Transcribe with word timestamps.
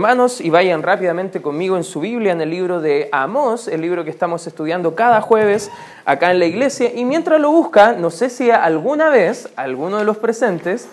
Hermanos, 0.00 0.40
y 0.40 0.48
vayan 0.48 0.82
rápidamente 0.82 1.42
conmigo 1.42 1.76
en 1.76 1.84
su 1.84 2.00
Biblia, 2.00 2.32
en 2.32 2.40
el 2.40 2.48
libro 2.48 2.80
de 2.80 3.10
Amós, 3.12 3.68
el 3.68 3.82
libro 3.82 4.02
que 4.02 4.08
estamos 4.08 4.46
estudiando 4.46 4.94
cada 4.94 5.20
jueves 5.20 5.70
acá 6.06 6.30
en 6.30 6.38
la 6.38 6.46
iglesia. 6.46 6.90
Y 6.94 7.04
mientras 7.04 7.38
lo 7.38 7.50
busca, 7.50 7.92
no 7.92 8.08
sé 8.08 8.30
si 8.30 8.50
alguna 8.50 9.10
vez 9.10 9.50
alguno 9.56 9.98
de 9.98 10.06
los 10.06 10.16
presentes 10.16 10.88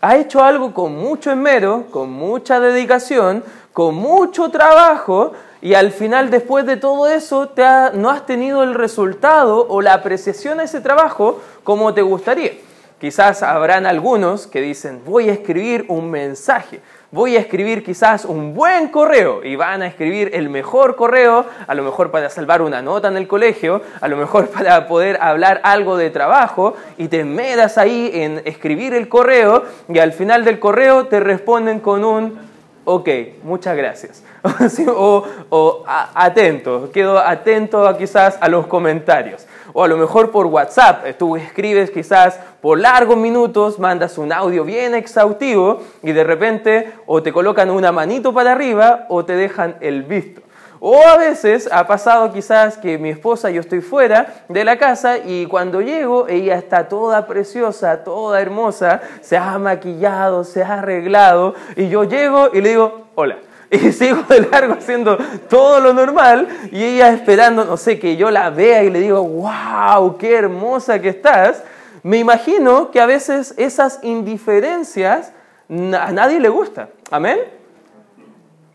ha 0.00 0.14
hecho 0.14 0.44
algo 0.44 0.72
con 0.72 0.94
mucho 0.94 1.32
esmero, 1.32 1.86
con 1.90 2.12
mucha 2.12 2.60
dedicación, 2.60 3.42
con 3.72 3.96
mucho 3.96 4.48
trabajo, 4.50 5.32
y 5.60 5.74
al 5.74 5.90
final, 5.90 6.30
después 6.30 6.64
de 6.64 6.76
todo 6.76 7.08
eso, 7.08 7.48
te 7.48 7.64
no 7.94 8.10
has 8.10 8.26
tenido 8.26 8.62
el 8.62 8.74
resultado 8.74 9.66
o 9.68 9.82
la 9.82 9.94
apreciación 9.94 10.60
a 10.60 10.62
ese 10.62 10.80
trabajo 10.80 11.40
como 11.64 11.94
te 11.94 12.02
gustaría. 12.02 12.52
Quizás 13.00 13.42
habrán 13.42 13.86
algunos 13.86 14.46
que 14.46 14.60
dicen, 14.60 15.02
voy 15.04 15.30
a 15.30 15.32
escribir 15.32 15.84
un 15.88 16.12
mensaje 16.12 16.80
voy 17.12 17.36
a 17.36 17.40
escribir 17.40 17.84
quizás 17.84 18.24
un 18.24 18.54
buen 18.54 18.88
correo 18.88 19.44
y 19.44 19.54
van 19.54 19.82
a 19.82 19.86
escribir 19.86 20.30
el 20.32 20.48
mejor 20.48 20.96
correo, 20.96 21.44
a 21.66 21.74
lo 21.74 21.82
mejor 21.82 22.10
para 22.10 22.30
salvar 22.30 22.62
una 22.62 22.80
nota 22.80 23.08
en 23.08 23.18
el 23.18 23.28
colegio, 23.28 23.82
a 24.00 24.08
lo 24.08 24.16
mejor 24.16 24.48
para 24.50 24.88
poder 24.88 25.18
hablar 25.20 25.60
algo 25.62 25.98
de 25.98 26.08
trabajo 26.08 26.74
y 26.96 27.08
te 27.08 27.24
medas 27.24 27.76
ahí 27.76 28.10
en 28.14 28.40
escribir 28.46 28.94
el 28.94 29.08
correo 29.08 29.62
y 29.88 29.98
al 29.98 30.12
final 30.14 30.44
del 30.44 30.58
correo 30.58 31.06
te 31.06 31.20
responden 31.20 31.80
con 31.80 32.02
un 32.02 32.38
ok, 32.84 33.08
muchas 33.42 33.76
gracias. 33.76 34.24
o, 34.88 35.84
atento, 35.86 36.90
quedo 36.92 37.18
atento 37.18 37.96
quizás 37.98 38.38
a 38.40 38.48
los 38.48 38.66
comentarios. 38.66 39.46
O 39.72 39.84
a 39.84 39.88
lo 39.88 39.96
mejor 39.96 40.30
por 40.30 40.46
WhatsApp, 40.46 41.06
eh, 41.06 41.14
tú 41.14 41.36
escribes 41.36 41.90
quizás 41.90 42.38
por 42.60 42.78
largos 42.78 43.16
minutos, 43.16 43.78
mandas 43.78 44.18
un 44.18 44.32
audio 44.32 44.64
bien 44.64 44.94
exhaustivo 44.94 45.80
y 46.02 46.12
de 46.12 46.24
repente 46.24 46.92
o 47.06 47.22
te 47.22 47.32
colocan 47.32 47.70
una 47.70 47.90
manito 47.90 48.34
para 48.34 48.52
arriba 48.52 49.06
o 49.08 49.24
te 49.24 49.34
dejan 49.34 49.76
el 49.80 50.02
visto. 50.02 50.42
O 50.84 51.00
a 51.06 51.16
veces 51.16 51.68
ha 51.72 51.86
pasado 51.86 52.32
quizás 52.32 52.76
que 52.76 52.98
mi 52.98 53.10
esposa, 53.10 53.50
yo 53.50 53.60
estoy 53.60 53.80
fuera 53.80 54.44
de 54.48 54.64
la 54.64 54.78
casa 54.78 55.18
y 55.18 55.46
cuando 55.46 55.80
llego 55.80 56.26
ella 56.26 56.56
está 56.56 56.88
toda 56.88 57.26
preciosa, 57.26 58.02
toda 58.02 58.40
hermosa, 58.40 59.00
se 59.20 59.36
ha 59.36 59.58
maquillado, 59.58 60.42
se 60.42 60.62
ha 60.64 60.80
arreglado 60.80 61.54
y 61.76 61.88
yo 61.88 62.04
llego 62.04 62.50
y 62.52 62.60
le 62.60 62.70
digo, 62.70 63.06
hola. 63.14 63.38
Y 63.82 63.90
sigo 63.92 64.22
de 64.28 64.40
largo 64.40 64.74
haciendo 64.74 65.16
todo 65.48 65.80
lo 65.80 65.94
normal 65.94 66.46
y 66.70 66.84
ella 66.84 67.10
esperando, 67.10 67.64
no 67.64 67.78
sé, 67.78 67.98
que 67.98 68.16
yo 68.18 68.30
la 68.30 68.50
vea 68.50 68.84
y 68.84 68.90
le 68.90 69.00
digo, 69.00 69.22
wow, 69.24 70.18
qué 70.18 70.36
hermosa 70.36 71.00
que 71.00 71.08
estás. 71.08 71.62
Me 72.02 72.18
imagino 72.18 72.90
que 72.90 73.00
a 73.00 73.06
veces 73.06 73.54
esas 73.56 74.00
indiferencias 74.02 75.32
a 75.70 76.12
nadie 76.12 76.38
le 76.38 76.50
gusta. 76.50 76.90
Amén. 77.10 77.38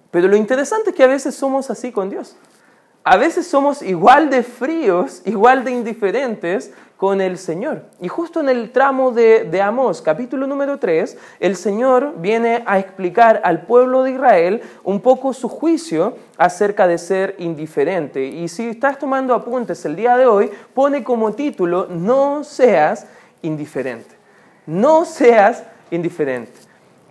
Pero 0.09 0.27
lo 0.27 0.35
interesante 0.35 0.89
es 0.89 0.95
que 0.95 1.03
a 1.03 1.07
veces 1.07 1.35
somos 1.35 1.69
así 1.69 1.91
con 1.91 2.09
Dios. 2.09 2.35
A 3.09 3.15
veces 3.15 3.47
somos 3.47 3.81
igual 3.81 4.29
de 4.29 4.43
fríos, 4.43 5.21
igual 5.23 5.63
de 5.63 5.71
indiferentes 5.71 6.73
con 6.97 7.21
el 7.21 7.37
Señor. 7.37 7.83
Y 8.01 8.09
justo 8.09 8.41
en 8.41 8.49
el 8.49 8.73
tramo 8.73 9.11
de, 9.11 9.45
de 9.45 9.61
Amós, 9.61 10.01
capítulo 10.01 10.45
número 10.45 10.77
3, 10.77 11.17
el 11.39 11.55
Señor 11.55 12.15
viene 12.17 12.65
a 12.65 12.79
explicar 12.79 13.39
al 13.45 13.61
pueblo 13.61 14.03
de 14.03 14.11
Israel 14.11 14.61
un 14.83 14.99
poco 14.99 15.31
su 15.31 15.47
juicio 15.47 16.17
acerca 16.37 16.85
de 16.85 16.97
ser 16.97 17.35
indiferente. 17.37 18.25
Y 18.25 18.49
si 18.49 18.67
estás 18.67 18.99
tomando 18.99 19.33
apuntes 19.33 19.85
el 19.85 19.95
día 19.95 20.17
de 20.17 20.25
hoy, 20.25 20.51
pone 20.73 21.05
como 21.05 21.31
título, 21.31 21.87
no 21.89 22.43
seas 22.43 23.07
indiferente. 23.41 24.17
No 24.65 25.05
seas 25.05 25.63
indiferente. 25.91 26.59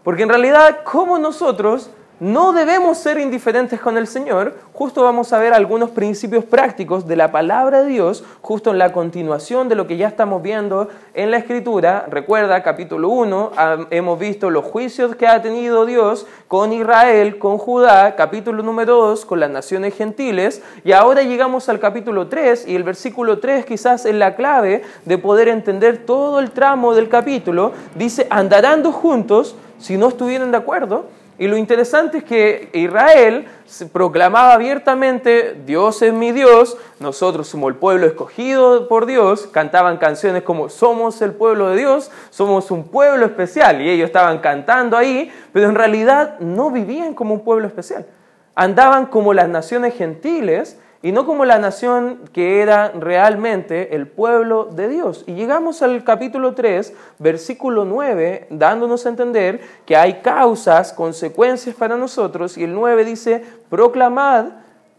Porque 0.05 0.25
en 0.25 0.29
realidad, 0.29 0.81
como 0.85 1.19
nosotros 1.19 1.89
no 2.19 2.55
debemos 2.55 2.97
ser 2.97 3.19
indiferentes 3.19 3.79
con 3.79 3.99
el 3.99 4.07
Señor. 4.07 4.55
Justo 4.73 5.03
vamos 5.03 5.33
a 5.33 5.39
ver 5.39 5.53
algunos 5.53 5.91
principios 5.91 6.45
prácticos 6.45 7.07
de 7.07 7.17
la 7.17 7.31
palabra 7.31 7.83
de 7.83 7.89
Dios, 7.89 8.25
justo 8.41 8.71
en 8.71 8.79
la 8.79 8.93
continuación 8.93 9.69
de 9.69 9.75
lo 9.75 9.87
que 9.87 9.99
ya 9.99 10.09
estamos 10.09 10.43
viendo 10.43 10.89
en 11.13 11.31
la 11.31 11.37
Escritura. 11.37 12.07
Recuerda, 12.11 12.63
capítulo 12.63 13.11
1, 13.11 13.53
hemos 13.91 14.19
visto 14.19 14.49
los 14.49 14.65
juicios 14.65 15.15
que 15.17 15.27
ha 15.27 15.43
tenido 15.43 15.85
Dios 15.85 16.27
con 16.49 16.73
Israel, 16.73 17.39
con 17.39 17.59
Judá, 17.59 18.17
capítulo 18.17 18.63
número 18.63 18.97
2, 18.97 19.27
con 19.27 19.41
las 19.41 19.51
naciones 19.51 19.95
gentiles, 19.95 20.63
y 20.85 20.93
ahora 20.93 21.23
llegamos 21.23 21.69
al 21.69 21.81
capítulo 21.81 22.29
3, 22.29 22.67
y 22.69 22.77
el 22.77 22.83
versículo 22.83 23.41
3 23.41 23.67
quizás 23.67 24.07
es 24.07 24.15
la 24.15 24.37
clave 24.37 24.83
de 25.05 25.19
poder 25.19 25.49
entender 25.49 26.07
todo 26.07 26.41
el 26.41 26.51
tramo 26.51 26.95
del 26.95 27.11
capítulo. 27.11 27.73
Dice, 27.95 28.27
andarán 28.31 28.83
juntos 28.91 29.57
si 29.79 29.97
no 29.99 30.09
estuvieran 30.09 30.51
de 30.51 30.57
acuerdo 30.57 31.05
y 31.39 31.49
lo 31.49 31.57
interesante 31.59 32.19
es 32.19 32.25
que 32.25 32.71
Israel 32.73 33.47
proclamaba 33.93 34.55
abiertamente, 34.55 35.61
Dios 35.67 36.01
es 36.01 36.13
mi 36.13 36.33
Dios, 36.33 36.79
nosotros 36.99 37.47
somos 37.47 37.69
el 37.69 37.75
pueblo 37.77 38.07
escogido 38.07 38.89
por 38.89 39.05
Dios, 39.05 39.47
cantaban 39.53 39.99
canciones 39.99 40.43
como 40.45 40.71
somos 40.71 41.21
el 41.21 41.33
pueblo 41.33 41.69
de 41.71 41.77
Dios, 41.77 42.11
somos 42.31 42.71
un 42.71 42.89
pueblo 42.89 43.27
especial, 43.27 43.83
y 43.83 43.91
ellos 43.91 44.07
estaban 44.07 44.39
cantando 44.39 44.97
ahí, 44.97 45.31
pero 45.53 45.69
en 45.69 45.75
realidad 45.75 46.39
no 46.41 46.71
vivían 46.71 47.13
como 47.13 47.35
un 47.35 47.45
pueblo 47.45 47.67
especial, 47.67 48.07
andaban 48.55 49.07
como 49.07 49.35
las 49.35 49.49
naciones 49.49 49.95
gentiles, 49.95 50.79
y 51.07 51.13
no 51.13 51.25
como 51.25 51.45
la 51.45 51.61
nación 51.61 52.19
que 52.33 52.61
era 52.61 52.89
realmente 52.89 53.95
el 53.95 54.09
pueblo 54.09 54.65
de 54.65 54.89
Dios. 54.89 55.23
Y 55.29 55.35
llegamos 55.35 55.81
al 55.83 56.03
capítulo 56.03 56.57
3, 56.57 56.93
versículo 57.21 57.85
9, 57.85 58.49
dándonos 58.51 59.07
a 59.07 59.11
entender 59.11 59.61
que 59.87 59.97
hay 59.97 60.15
causas, 60.15 60.93
consecuencias 60.93 61.77
para 61.77 61.97
nosotros, 61.97 62.59
y 62.59 62.65
el 62.65 62.75
9 62.75 63.05
dice, 63.05 63.45
proclamad, 63.71 64.47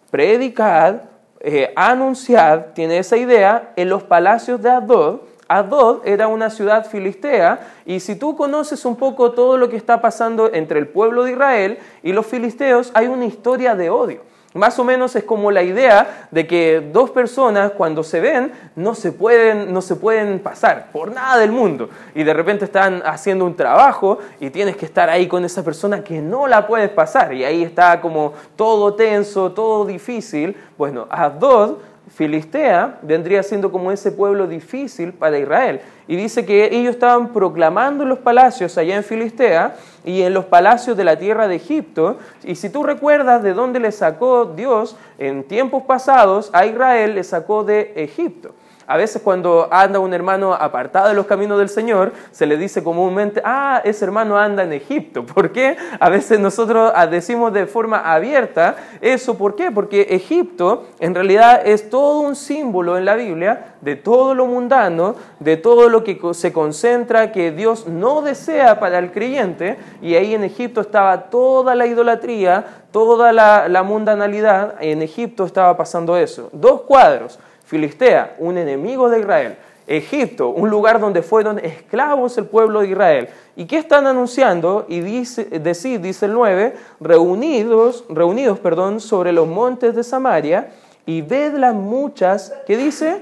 predicad, 0.09 1.01
eh, 1.41 1.73
anunciad, 1.75 2.67
tiene 2.73 2.99
esa 2.99 3.17
idea, 3.17 3.73
en 3.75 3.89
los 3.89 4.03
palacios 4.03 4.61
de 4.61 4.69
Adod, 4.69 5.19
Adod 5.49 6.07
era 6.07 6.29
una 6.29 6.49
ciudad 6.49 6.85
filistea 6.85 7.67
y 7.85 7.99
si 7.99 8.15
tú 8.15 8.37
conoces 8.37 8.85
un 8.85 8.95
poco 8.95 9.33
todo 9.33 9.57
lo 9.57 9.67
que 9.67 9.75
está 9.75 9.99
pasando 9.99 10.53
entre 10.53 10.79
el 10.79 10.87
pueblo 10.87 11.25
de 11.25 11.33
Israel 11.33 11.79
y 12.01 12.13
los 12.13 12.25
filisteos, 12.25 12.91
hay 12.93 13.07
una 13.07 13.25
historia 13.25 13.75
de 13.75 13.89
odio. 13.89 14.36
Más 14.57 14.77
o 14.79 14.83
menos 14.83 15.15
es 15.15 15.23
como 15.23 15.51
la 15.51 15.63
idea 15.63 16.27
de 16.31 16.47
que 16.47 16.89
dos 16.91 17.11
personas 17.11 17.71
cuando 17.71 18.03
se 18.03 18.19
ven 18.19 18.51
no 18.75 18.95
se 18.95 19.11
pueden, 19.11 19.73
no 19.73 19.81
se 19.81 19.95
pueden 19.95 20.39
pasar 20.39 20.91
por 20.91 21.11
nada 21.11 21.37
del 21.37 21.51
mundo 21.51 21.89
y 22.15 22.23
de 22.23 22.33
repente 22.33 22.65
están 22.65 23.01
haciendo 23.05 23.45
un 23.45 23.55
trabajo 23.55 24.19
y 24.39 24.49
tienes 24.49 24.75
que 24.75 24.85
estar 24.85 25.09
ahí 25.09 25.27
con 25.27 25.45
esa 25.45 25.63
persona 25.63 26.03
que 26.03 26.21
no 26.21 26.47
la 26.47 26.67
puedes 26.67 26.89
pasar 26.89 27.33
y 27.33 27.43
ahí 27.43 27.63
está 27.63 28.01
como 28.01 28.33
todo 28.55 28.93
tenso, 28.95 29.51
todo 29.51 29.85
difícil. 29.85 30.55
Bueno, 30.77 31.07
Adod 31.09 31.77
Filistea 32.09 32.99
vendría 33.01 33.43
siendo 33.43 33.71
como 33.71 33.91
ese 33.91 34.11
pueblo 34.11 34.47
difícil 34.47 35.13
para 35.13 35.37
Israel. 35.37 35.81
Y 36.07 36.15
dice 36.15 36.45
que 36.45 36.73
ellos 36.73 36.95
estaban 36.95 37.33
proclamando 37.33 38.05
los 38.05 38.19
palacios 38.19 38.77
allá 38.77 38.95
en 38.95 39.03
Filistea 39.03 39.75
y 40.05 40.21
en 40.21 40.33
los 40.33 40.45
palacios 40.45 40.95
de 40.95 41.03
la 41.03 41.19
tierra 41.19 41.47
de 41.47 41.55
Egipto. 41.55 42.17
Y 42.43 42.55
si 42.55 42.69
tú 42.69 42.83
recuerdas 42.83 43.43
de 43.43 43.53
dónde 43.53 43.79
le 43.79 43.91
sacó 43.91 44.45
Dios 44.45 44.95
en 45.17 45.43
tiempos 45.43 45.83
pasados, 45.83 46.49
a 46.53 46.65
Israel 46.65 47.15
le 47.15 47.23
sacó 47.23 47.63
de 47.63 47.91
Egipto. 47.97 48.53
A 48.89 48.95
veces 48.95 49.21
cuando 49.21 49.67
anda 49.69 49.99
un 49.99 50.13
hermano 50.13 50.53
apartado 50.53 51.09
de 51.09 51.13
los 51.13 51.25
caminos 51.25 51.59
del 51.59 51.67
Señor, 51.67 52.13
se 52.31 52.45
le 52.45 52.55
dice 52.55 52.81
comúnmente, 52.81 53.41
ah, 53.43 53.81
ese 53.83 54.05
hermano 54.05 54.37
anda 54.37 54.63
en 54.63 54.71
Egipto. 54.71 55.25
¿Por 55.33 55.51
qué? 55.51 55.75
A 55.99 56.07
veces 56.07 56.39
nosotros 56.39 56.93
decimos 57.11 57.51
de 57.51 57.67
forma 57.67 57.99
abierta 58.13 58.77
eso. 59.01 59.37
¿Por 59.37 59.55
qué? 59.55 59.71
Porque 59.71 60.03
Egipto 60.11 60.85
en 60.99 61.13
realidad 61.13 61.67
es 61.67 61.89
todo 61.89 62.21
un 62.21 62.37
símbolo 62.37 62.97
en 62.97 63.03
la 63.03 63.15
Biblia 63.15 63.75
de 63.81 63.97
todo 63.97 64.33
lo 64.33 64.45
mundano, 64.45 65.15
de 65.41 65.57
todo 65.57 65.89
lo 65.89 66.05
que 66.05 66.17
se 66.31 66.53
concentra, 66.53 67.33
que 67.33 67.51
Dios 67.51 67.87
no 67.87 68.21
desea 68.21 68.79
para 68.79 68.99
el 68.99 69.11
creyente. 69.11 69.77
Y 70.01 70.15
ahí 70.15 70.33
en 70.33 70.45
Egipto 70.45 70.79
estaba 70.79 71.29
toda 71.29 71.75
la 71.75 71.87
idolatría, 71.87 72.63
toda 72.93 73.33
la, 73.33 73.67
la 73.67 73.83
mundanalidad. 73.83 74.75
En 74.79 75.01
Egipto 75.01 75.43
estaba 75.43 75.75
pasando 75.75 76.15
eso. 76.15 76.47
Dos 76.53 76.83
cuadros 76.83 77.37
Filistea, 77.67 78.37
un 78.39 78.57
enemigo 78.57 79.09
de 79.09 79.19
Israel. 79.19 79.57
Egipto, 79.87 80.49
un 80.49 80.69
lugar 80.69 80.99
donde 80.99 81.21
fueron 81.21 81.59
esclavos 81.59 82.37
el 82.37 82.45
pueblo 82.45 82.81
de 82.81 82.87
Israel. 82.87 83.29
¿Y 83.55 83.65
qué 83.65 83.77
están 83.77 84.07
anunciando? 84.07 84.85
Y 84.87 85.01
dice, 85.01 85.45
decir, 85.45 86.01
dice 86.01 86.25
el 86.25 86.33
9, 86.33 86.75
reunidos, 86.99 88.05
reunidos 88.09 88.59
perdón, 88.59 88.99
sobre 88.99 89.31
los 89.31 89.47
montes 89.47 89.95
de 89.95 90.03
Samaria 90.03 90.71
y 91.05 91.21
ved 91.21 91.53
las 91.55 91.73
muchas, 91.73 92.53
¿qué 92.65 92.75
dice? 92.75 93.21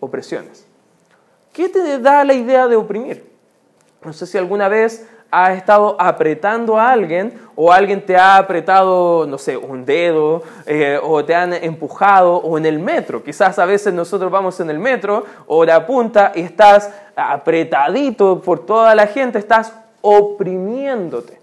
Opresiones. 0.00 0.66
¿Qué 1.52 1.68
te 1.68 1.98
da 1.98 2.24
la 2.24 2.34
idea 2.34 2.68
de 2.68 2.76
oprimir? 2.76 3.28
No 4.04 4.12
sé 4.12 4.26
si 4.26 4.38
alguna 4.38 4.68
vez 4.68 5.08
has 5.30 5.58
estado 5.58 5.96
apretando 5.98 6.78
a 6.78 6.90
alguien 6.90 7.38
o 7.54 7.72
alguien 7.72 8.04
te 8.04 8.16
ha 8.16 8.36
apretado, 8.36 9.26
no 9.26 9.36
sé, 9.36 9.56
un 9.56 9.84
dedo 9.84 10.42
eh, 10.64 10.98
o 11.02 11.24
te 11.24 11.34
han 11.34 11.52
empujado 11.52 12.36
o 12.36 12.56
en 12.56 12.64
el 12.64 12.78
metro. 12.78 13.22
Quizás 13.22 13.58
a 13.58 13.66
veces 13.66 13.92
nosotros 13.92 14.30
vamos 14.30 14.58
en 14.60 14.70
el 14.70 14.78
metro 14.78 15.24
o 15.46 15.64
la 15.64 15.86
punta 15.86 16.32
y 16.34 16.40
estás 16.40 16.90
apretadito 17.16 18.40
por 18.40 18.64
toda 18.64 18.94
la 18.94 19.06
gente, 19.06 19.38
estás 19.38 19.74
oprimiéndote. 20.00 21.38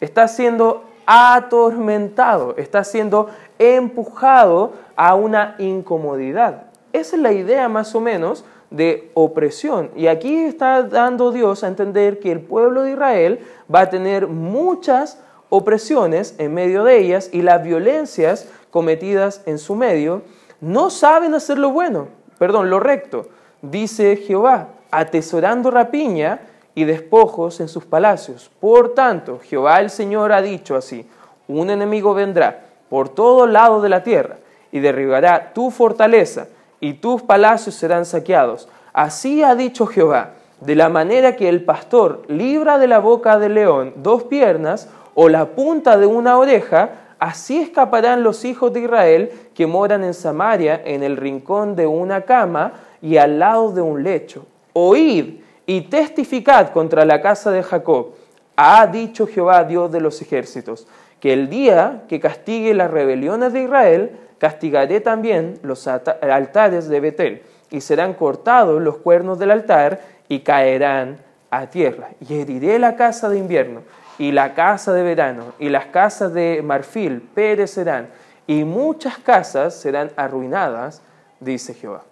Estás 0.00 0.36
siendo 0.36 0.84
atormentado, 1.06 2.54
está 2.56 2.84
siendo 2.84 3.30
empujado 3.58 4.74
a 4.96 5.14
una 5.14 5.56
incomodidad. 5.58 6.64
Esa 6.92 7.16
es 7.16 7.22
la 7.22 7.32
idea 7.32 7.68
más 7.68 7.94
o 7.94 8.00
menos 8.00 8.44
de 8.74 9.10
opresión. 9.14 9.90
Y 9.94 10.08
aquí 10.08 10.36
está 10.36 10.82
dando 10.82 11.30
Dios 11.30 11.62
a 11.62 11.68
entender 11.68 12.18
que 12.18 12.32
el 12.32 12.40
pueblo 12.40 12.82
de 12.82 12.92
Israel 12.92 13.38
va 13.72 13.82
a 13.82 13.90
tener 13.90 14.26
muchas 14.26 15.20
opresiones 15.48 16.34
en 16.38 16.52
medio 16.52 16.82
de 16.82 16.98
ellas 16.98 17.30
y 17.32 17.42
las 17.42 17.62
violencias 17.62 18.48
cometidas 18.70 19.42
en 19.46 19.58
su 19.58 19.76
medio. 19.76 20.22
No 20.60 20.90
saben 20.90 21.34
hacer 21.34 21.56
lo 21.56 21.70
bueno, 21.70 22.08
perdón, 22.38 22.68
lo 22.68 22.80
recto, 22.80 23.28
dice 23.62 24.16
Jehová, 24.16 24.70
atesorando 24.90 25.70
rapiña 25.70 26.40
y 26.74 26.82
despojos 26.82 27.60
en 27.60 27.68
sus 27.68 27.84
palacios. 27.84 28.50
Por 28.58 28.94
tanto, 28.94 29.38
Jehová 29.38 29.80
el 29.80 29.90
Señor 29.90 30.32
ha 30.32 30.42
dicho 30.42 30.74
así, 30.74 31.08
un 31.46 31.70
enemigo 31.70 32.12
vendrá 32.12 32.64
por 32.88 33.08
todo 33.08 33.46
lado 33.46 33.80
de 33.80 33.88
la 33.88 34.02
tierra 34.02 34.38
y 34.72 34.80
derribará 34.80 35.52
tu 35.52 35.70
fortaleza 35.70 36.48
y 36.80 36.94
tus 36.94 37.22
palacios 37.22 37.74
serán 37.74 38.04
saqueados. 38.04 38.68
Así 38.92 39.42
ha 39.42 39.54
dicho 39.54 39.86
Jehová, 39.86 40.34
de 40.60 40.74
la 40.74 40.88
manera 40.88 41.36
que 41.36 41.48
el 41.48 41.64
pastor 41.64 42.22
libra 42.28 42.78
de 42.78 42.86
la 42.86 42.98
boca 42.98 43.38
del 43.38 43.54
león 43.54 43.92
dos 43.96 44.24
piernas 44.24 44.88
o 45.14 45.28
la 45.28 45.46
punta 45.46 45.96
de 45.96 46.06
una 46.06 46.38
oreja, 46.38 46.90
así 47.18 47.60
escaparán 47.60 48.22
los 48.22 48.44
hijos 48.44 48.72
de 48.72 48.80
Israel 48.80 49.30
que 49.54 49.66
moran 49.66 50.04
en 50.04 50.14
Samaria 50.14 50.80
en 50.84 51.02
el 51.02 51.16
rincón 51.16 51.76
de 51.76 51.86
una 51.86 52.22
cama 52.22 52.72
y 53.02 53.16
al 53.16 53.38
lado 53.38 53.72
de 53.72 53.80
un 53.80 54.02
lecho. 54.02 54.46
Oíd 54.72 55.40
y 55.66 55.82
testificad 55.82 56.70
contra 56.70 57.04
la 57.04 57.20
casa 57.20 57.50
de 57.50 57.62
Jacob. 57.62 58.12
Ha 58.56 58.86
dicho 58.86 59.26
Jehová, 59.26 59.64
Dios 59.64 59.90
de 59.90 60.00
los 60.00 60.20
ejércitos, 60.22 60.86
que 61.20 61.32
el 61.32 61.48
día 61.48 62.04
que 62.08 62.20
castigue 62.20 62.74
las 62.74 62.90
rebeliones 62.90 63.52
de 63.52 63.62
Israel, 63.62 64.18
castigaré 64.44 65.00
también 65.00 65.58
los 65.62 65.88
altares 65.88 66.86
de 66.90 67.00
Betel, 67.00 67.42
y 67.70 67.80
serán 67.80 68.12
cortados 68.12 68.82
los 68.82 68.98
cuernos 68.98 69.38
del 69.38 69.50
altar 69.50 70.02
y 70.28 70.40
caerán 70.40 71.16
a 71.50 71.68
tierra. 71.68 72.10
Y 72.20 72.34
heriré 72.34 72.78
la 72.78 72.94
casa 72.94 73.30
de 73.30 73.38
invierno 73.38 73.80
y 74.18 74.32
la 74.32 74.52
casa 74.52 74.92
de 74.92 75.02
verano 75.02 75.54
y 75.58 75.70
las 75.70 75.86
casas 75.86 76.34
de 76.34 76.60
marfil 76.62 77.22
perecerán, 77.22 78.08
y 78.46 78.64
muchas 78.64 79.16
casas 79.16 79.76
serán 79.76 80.10
arruinadas, 80.14 81.00
dice 81.40 81.72
Jehová. 81.72 82.02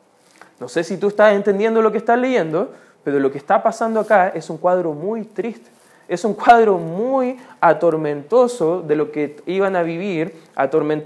No 0.58 0.69
sé 0.69 0.84
si 0.84 0.96
tú 0.96 1.08
estás 1.08 1.34
entendiendo 1.34 1.82
lo 1.82 1.93
que 1.93 1.99
estás 1.99 2.19
leyendo, 2.19 2.73
pero 3.05 3.20
lo 3.20 3.31
que 3.31 3.37
está 3.37 3.62
pasando 3.62 4.00
acá 4.00 4.29
es 4.29 4.49
un 4.49 4.56
cuadro 4.56 4.94
muy 4.94 5.26
triste. 5.26 5.70
Es 6.12 6.26
un 6.26 6.34
cuadro 6.34 6.76
muy 6.76 7.38
atormentoso 7.58 8.82
de 8.82 8.96
lo 8.96 9.10
que 9.10 9.36
iban 9.46 9.76
a 9.76 9.82
vivir, 9.82 10.34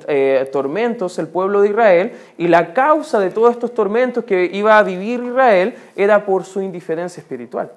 eh, 0.08 0.50
tormentos 0.50 1.20
el 1.20 1.28
pueblo 1.28 1.60
de 1.60 1.68
Israel, 1.68 2.12
y 2.36 2.48
la 2.48 2.74
causa 2.74 3.20
de 3.20 3.30
todos 3.30 3.52
estos 3.52 3.72
tormentos 3.72 4.24
que 4.24 4.50
iba 4.52 4.76
a 4.76 4.82
vivir 4.82 5.22
Israel 5.22 5.76
era 5.94 6.26
por 6.26 6.42
su 6.42 6.60
indiferencia 6.60 7.20
espiritual. 7.20 7.70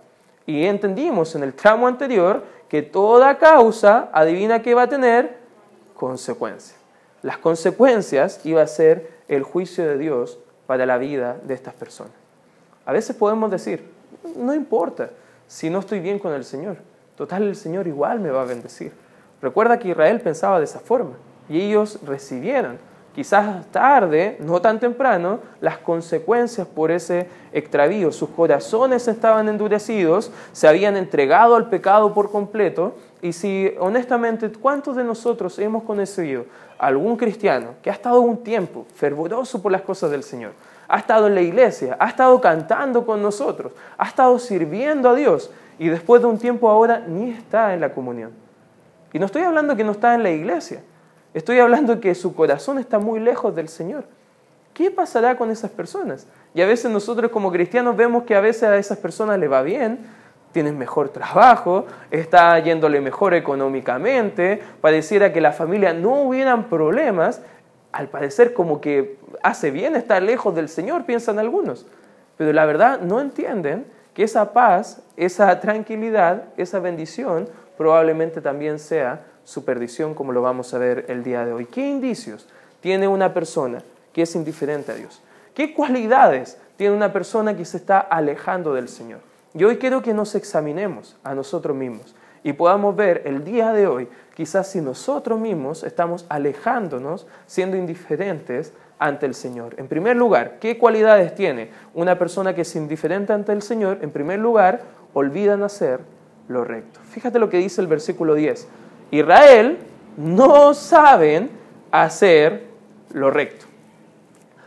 Y 0.47 0.65
entendimos 0.65 1.35
en 1.35 1.43
el 1.43 1.53
tramo 1.53 1.87
anterior 1.87 2.43
que 2.67 2.81
toda 2.81 3.37
causa, 3.37 4.09
adivina 4.11 4.63
qué 4.63 4.73
va 4.73 4.81
a 4.81 4.89
tener, 4.89 5.37
consecuencias. 5.93 6.79
Las 7.21 7.37
consecuencias 7.37 8.43
iba 8.43 8.63
a 8.63 8.67
ser 8.67 9.07
el 9.27 9.43
juicio 9.43 9.87
de 9.87 9.99
Dios 9.99 10.39
para 10.65 10.87
la 10.87 10.97
vida 10.97 11.37
de 11.43 11.53
estas 11.53 11.75
personas. 11.75 12.13
A 12.87 12.91
veces 12.91 13.15
podemos 13.15 13.51
decir, 13.51 13.87
no 14.35 14.55
importa 14.55 15.11
si 15.47 15.69
no 15.69 15.77
estoy 15.77 15.99
bien 15.99 16.17
con 16.17 16.33
el 16.33 16.43
Señor. 16.43 16.77
Total, 17.19 17.43
el 17.43 17.57
Señor 17.57 17.85
igual 17.85 18.21
me 18.21 18.29
va 18.29 18.43
a 18.43 18.45
bendecir. 18.45 18.93
Recuerda 19.41 19.77
que 19.77 19.89
Israel 19.89 20.21
pensaba 20.21 20.57
de 20.57 20.63
esa 20.63 20.79
forma 20.79 21.17
y 21.49 21.59
ellos 21.59 21.99
recibieron, 22.05 22.77
quizás 23.13 23.65
tarde, 23.73 24.37
no 24.39 24.61
tan 24.61 24.79
temprano, 24.79 25.41
las 25.59 25.79
consecuencias 25.79 26.65
por 26.65 26.91
ese 26.91 27.27
extravío. 27.51 28.13
Sus 28.13 28.29
corazones 28.29 29.05
estaban 29.09 29.49
endurecidos, 29.49 30.31
se 30.53 30.69
habían 30.69 30.95
entregado 30.95 31.57
al 31.57 31.67
pecado 31.67 32.13
por 32.13 32.31
completo. 32.31 32.95
Y 33.21 33.33
si 33.33 33.75
honestamente, 33.81 34.49
¿cuántos 34.53 34.95
de 34.95 35.03
nosotros 35.03 35.59
hemos 35.59 35.83
conocido 35.83 36.45
algún 36.77 37.17
cristiano 37.17 37.71
que 37.83 37.89
ha 37.89 37.93
estado 37.93 38.21
un 38.21 38.37
tiempo 38.45 38.85
fervoroso 38.95 39.61
por 39.61 39.73
las 39.73 39.81
cosas 39.81 40.09
del 40.09 40.23
Señor? 40.23 40.53
ha 40.91 40.97
estado 40.97 41.27
en 41.27 41.35
la 41.35 41.41
iglesia, 41.41 41.95
ha 41.99 42.09
estado 42.09 42.41
cantando 42.41 43.05
con 43.05 43.21
nosotros, 43.21 43.73
ha 43.95 44.07
estado 44.07 44.39
sirviendo 44.39 45.07
a 45.07 45.13
Dios 45.13 45.51
y 45.79 45.87
después 45.87 46.21
de 46.21 46.27
un 46.27 46.37
tiempo 46.37 46.69
ahora 46.69 46.99
ni 47.07 47.31
está 47.31 47.73
en 47.73 47.79
la 47.79 47.93
comunión. 47.93 48.31
Y 49.11 49.17
no 49.17 49.25
estoy 49.25 49.41
hablando 49.41 49.75
que 49.75 49.83
no 49.83 49.93
está 49.93 50.13
en 50.13 50.21
la 50.21 50.29
iglesia, 50.29 50.83
estoy 51.33 51.59
hablando 51.59 51.99
que 51.99 52.13
su 52.13 52.35
corazón 52.35 52.77
está 52.77 52.99
muy 52.99 53.19
lejos 53.19 53.55
del 53.55 53.69
Señor. 53.69 54.03
¿Qué 54.73 54.91
pasará 54.91 55.35
con 55.35 55.49
esas 55.49 55.71
personas? 55.71 56.27
Y 56.53 56.61
a 56.61 56.67
veces 56.67 56.91
nosotros 56.91 57.31
como 57.31 57.51
cristianos 57.51 57.97
vemos 57.97 58.23
que 58.23 58.35
a 58.35 58.41
veces 58.41 58.63
a 58.63 58.77
esas 58.77 58.97
personas 58.97 59.39
le 59.39 59.47
va 59.47 59.61
bien, 59.61 59.99
tienen 60.51 60.77
mejor 60.77 61.09
trabajo, 61.09 61.85
está 62.11 62.57
yéndole 62.59 63.01
mejor 63.01 63.33
económicamente, 63.33 64.61
pareciera 64.81 65.31
que 65.31 65.41
la 65.41 65.51
familia 65.51 65.93
no 65.93 66.21
hubieran 66.23 66.65
problemas, 66.65 67.41
al 67.91 68.07
parecer 68.07 68.53
como 68.53 68.81
que 68.81 69.17
hace 69.43 69.71
bien 69.71 69.95
estar 69.95 70.21
lejos 70.21 70.55
del 70.55 70.69
Señor, 70.69 71.05
piensan 71.05 71.39
algunos. 71.39 71.85
Pero 72.37 72.53
la 72.53 72.65
verdad 72.65 73.01
no 73.01 73.19
entienden 73.19 73.85
que 74.13 74.23
esa 74.23 74.53
paz, 74.53 75.01
esa 75.17 75.59
tranquilidad, 75.59 76.45
esa 76.57 76.79
bendición 76.79 77.47
probablemente 77.77 78.41
también 78.41 78.79
sea 78.79 79.25
su 79.43 79.65
perdición, 79.65 80.13
como 80.13 80.31
lo 80.31 80.41
vamos 80.41 80.73
a 80.73 80.77
ver 80.77 81.05
el 81.07 81.23
día 81.23 81.45
de 81.45 81.53
hoy. 81.53 81.65
¿Qué 81.65 81.87
indicios 81.87 82.47
tiene 82.81 83.07
una 83.07 83.33
persona 83.33 83.83
que 84.13 84.23
es 84.23 84.35
indiferente 84.35 84.91
a 84.91 84.95
Dios? 84.95 85.21
¿Qué 85.53 85.73
cualidades 85.73 86.57
tiene 86.77 86.95
una 86.95 87.11
persona 87.11 87.55
que 87.55 87.65
se 87.65 87.77
está 87.77 87.99
alejando 87.99 88.73
del 88.73 88.89
Señor? 88.89 89.19
Y 89.53 89.63
hoy 89.63 89.77
quiero 89.77 90.01
que 90.01 90.13
nos 90.13 90.35
examinemos 90.35 91.17
a 91.23 91.33
nosotros 91.33 91.75
mismos 91.75 92.15
y 92.43 92.53
podamos 92.53 92.95
ver 92.95 93.23
el 93.25 93.43
día 93.43 93.73
de 93.73 93.87
hoy, 93.87 94.07
quizás 94.35 94.69
si 94.71 94.81
nosotros 94.81 95.39
mismos 95.39 95.83
estamos 95.83 96.25
alejándonos, 96.29 97.27
siendo 97.47 97.75
indiferentes 97.75 98.73
ante 98.99 99.25
el 99.25 99.33
Señor. 99.33 99.75
En 99.77 99.87
primer 99.87 100.15
lugar, 100.17 100.59
¿qué 100.59 100.77
cualidades 100.77 101.33
tiene 101.33 101.71
una 101.93 102.19
persona 102.19 102.53
que 102.53 102.61
es 102.61 102.75
indiferente 102.75 103.33
ante 103.33 103.53
el 103.53 103.61
Señor? 103.61 103.99
En 104.01 104.11
primer 104.11 104.39
lugar, 104.39 104.81
olvidan 105.13 105.63
hacer 105.63 106.01
lo 106.49 106.63
recto. 106.63 106.99
Fíjate 107.09 107.39
lo 107.39 107.49
que 107.49 107.57
dice 107.57 107.81
el 107.81 107.87
versículo 107.87 108.35
10. 108.35 108.67
Israel 109.11 109.77
no 110.17 110.73
saben 110.73 111.49
hacer 111.91 112.65
lo 113.13 113.31
recto. 113.31 113.65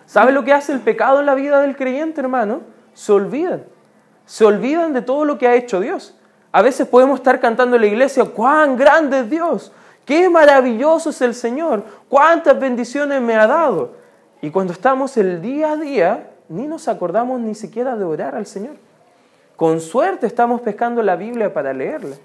¿Sabe 0.07 0.33
lo 0.33 0.45
que 0.45 0.53
hace 0.53 0.73
el 0.73 0.81
pecado 0.81 1.21
en 1.21 1.27
la 1.27 1.35
vida 1.35 1.61
del 1.61 1.77
creyente, 1.77 2.21
hermano? 2.21 2.61
Se 2.95 3.13
olvidan. 3.13 3.65
Se 4.25 4.45
olvidan 4.45 4.93
de 4.93 5.03
todo 5.03 5.25
lo 5.25 5.39
que 5.39 5.47
ha 5.47 5.55
hecho 5.55 5.81
Dios. 5.81 6.17
A 6.53 6.63
veces 6.63 6.87
podemos 6.87 7.21
estar 7.21 7.41
cantando 7.41 7.77
en 7.77 7.83
la 7.83 7.89
iglesia, 7.89 8.25
cuán 8.25 8.77
grande 8.77 9.21
es 9.21 9.31
Dios, 9.31 9.73
qué 10.05 10.29
maravilloso 10.29 11.11
es 11.11 11.23
el 11.23 11.35
Señor, 11.35 11.83
cuántas 12.09 12.59
bendiciones 12.61 13.23
me 13.23 13.35
ha 13.35 13.47
dado. 13.47 14.02
Y 14.43 14.51
cuando 14.51 14.73
estamos 14.73 15.17
el 15.17 15.41
día 15.41 15.73
a 15.73 15.77
día, 15.77 16.31
ni 16.49 16.67
nos 16.67 16.89
acordamos 16.89 17.41
ni 17.41 17.55
siquiera 17.55 17.97
de 17.97 18.05
orar 18.05 18.35
al 18.35 18.45
Señor. 18.45 18.75
Con 19.55 19.81
suerte 19.81 20.27
estamos 20.27 20.61
pescando 20.61 21.01
la 21.01 21.15
Biblia 21.15 21.55
para 21.55 21.73
leerla. 21.73 22.17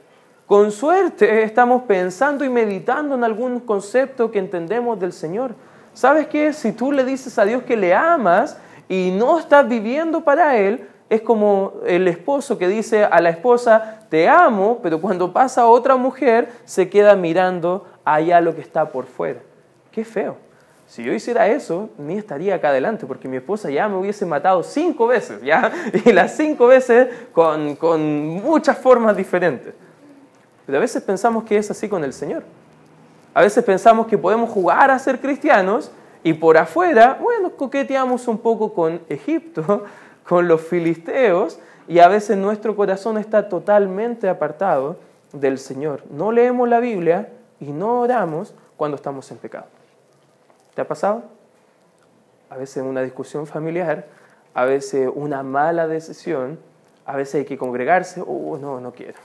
Con 0.48 0.72
suerte 0.72 1.44
estamos 1.44 1.84
pensando 1.84 2.44
y 2.44 2.50
meditando 2.50 3.14
en 3.14 3.24
algún 3.24 3.60
concepto 3.60 4.32
que 4.32 4.40
entendemos 4.40 5.00
del 5.00 5.14
Señor. 5.14 5.54
¿Sabes 5.94 6.26
qué? 6.26 6.54
Si 6.54 6.72
tú 6.72 6.92
le 6.92 7.06
dices 7.06 7.38
a 7.38 7.46
Dios 7.46 7.62
que 7.62 7.78
le 7.78 7.94
amas 7.94 8.58
y 8.90 9.12
no 9.12 9.38
estás 9.38 9.70
viviendo 9.70 10.24
para 10.24 10.58
Él, 10.58 10.90
es 11.10 11.22
como 11.22 11.74
el 11.86 12.08
esposo 12.08 12.58
que 12.58 12.68
dice 12.68 13.04
a 13.04 13.22
la 13.22 13.30
esposa, 13.30 14.00
te 14.10 14.28
amo, 14.28 14.80
pero 14.82 15.00
cuando 15.00 15.32
pasa 15.32 15.68
otra 15.68 15.96
mujer 15.98 16.50
se 16.66 16.90
queda 16.90 17.16
mirando 17.16 17.86
allá 18.04 18.42
lo 18.42 18.56
que 18.56 18.62
está 18.62 18.90
por 18.90 19.06
fuera. 19.06 19.42
Qué 19.92 20.04
feo. 20.04 20.47
Si 20.88 21.04
yo 21.04 21.14
hiciera 21.14 21.48
eso, 21.50 21.90
ni 21.98 22.18
estaría 22.18 22.56
acá 22.56 22.70
adelante, 22.70 23.06
porque 23.06 23.28
mi 23.28 23.38
esposa 23.38 23.70
ya 23.70 23.90
me 23.90 23.98
hubiese 23.98 24.26
matado 24.26 24.64
cinco 24.64 25.08
veces, 25.08 25.42
¿ya? 25.42 25.72
Y 26.06 26.14
las 26.14 26.36
cinco 26.38 26.68
veces 26.68 27.10
con, 27.34 27.76
con 27.76 28.02
muchas 28.28 28.78
formas 28.78 29.16
diferentes. 29.16 29.74
Pero 30.66 30.78
a 30.78 30.82
veces 30.82 31.04
pensamos 31.04 31.44
que 31.44 31.58
es 31.58 31.70
así 31.70 31.90
con 31.90 32.04
el 32.06 32.14
Señor. 32.14 32.44
A 33.34 33.42
veces 33.42 33.64
pensamos 33.64 34.08
que 34.08 34.18
podemos 34.18 34.50
jugar 34.50 34.90
a 34.90 34.98
ser 34.98 35.20
cristianos 35.20 35.92
y 36.24 36.34
por 36.34 36.58
afuera, 36.58 37.18
bueno, 37.22 37.52
coqueteamos 37.52 38.28
un 38.28 38.38
poco 38.38 38.74
con 38.74 39.02
Egipto, 39.10 39.86
con 40.28 40.48
los 40.48 40.62
filisteos 40.62 41.60
y 41.88 42.00
a 42.00 42.08
veces 42.08 42.38
nuestro 42.38 42.76
corazón 42.76 43.18
está 43.18 43.50
totalmente 43.50 44.30
apartado 44.30 44.98
del 45.34 45.58
Señor. 45.58 46.04
No 46.10 46.32
leemos 46.32 46.68
la 46.68 46.80
Biblia 46.80 47.30
y 47.60 47.72
no 47.72 48.02
oramos 48.02 48.54
cuando 48.78 48.96
estamos 48.96 49.30
en 49.32 49.38
pecado. 49.38 49.66
¿Te 50.78 50.82
ha 50.82 50.88
pasado? 50.88 51.24
A 52.52 52.56
veces 52.56 52.84
una 52.84 53.02
discusión 53.02 53.48
familiar, 53.48 54.06
a 54.54 54.64
veces 54.66 55.10
una 55.12 55.42
mala 55.42 55.88
decisión, 55.88 56.60
a 57.04 57.16
veces 57.16 57.34
hay 57.34 57.46
que 57.46 57.58
congregarse, 57.58 58.22
oh, 58.24 58.60
no, 58.62 58.80
no 58.80 58.92
quiero. 58.92 59.18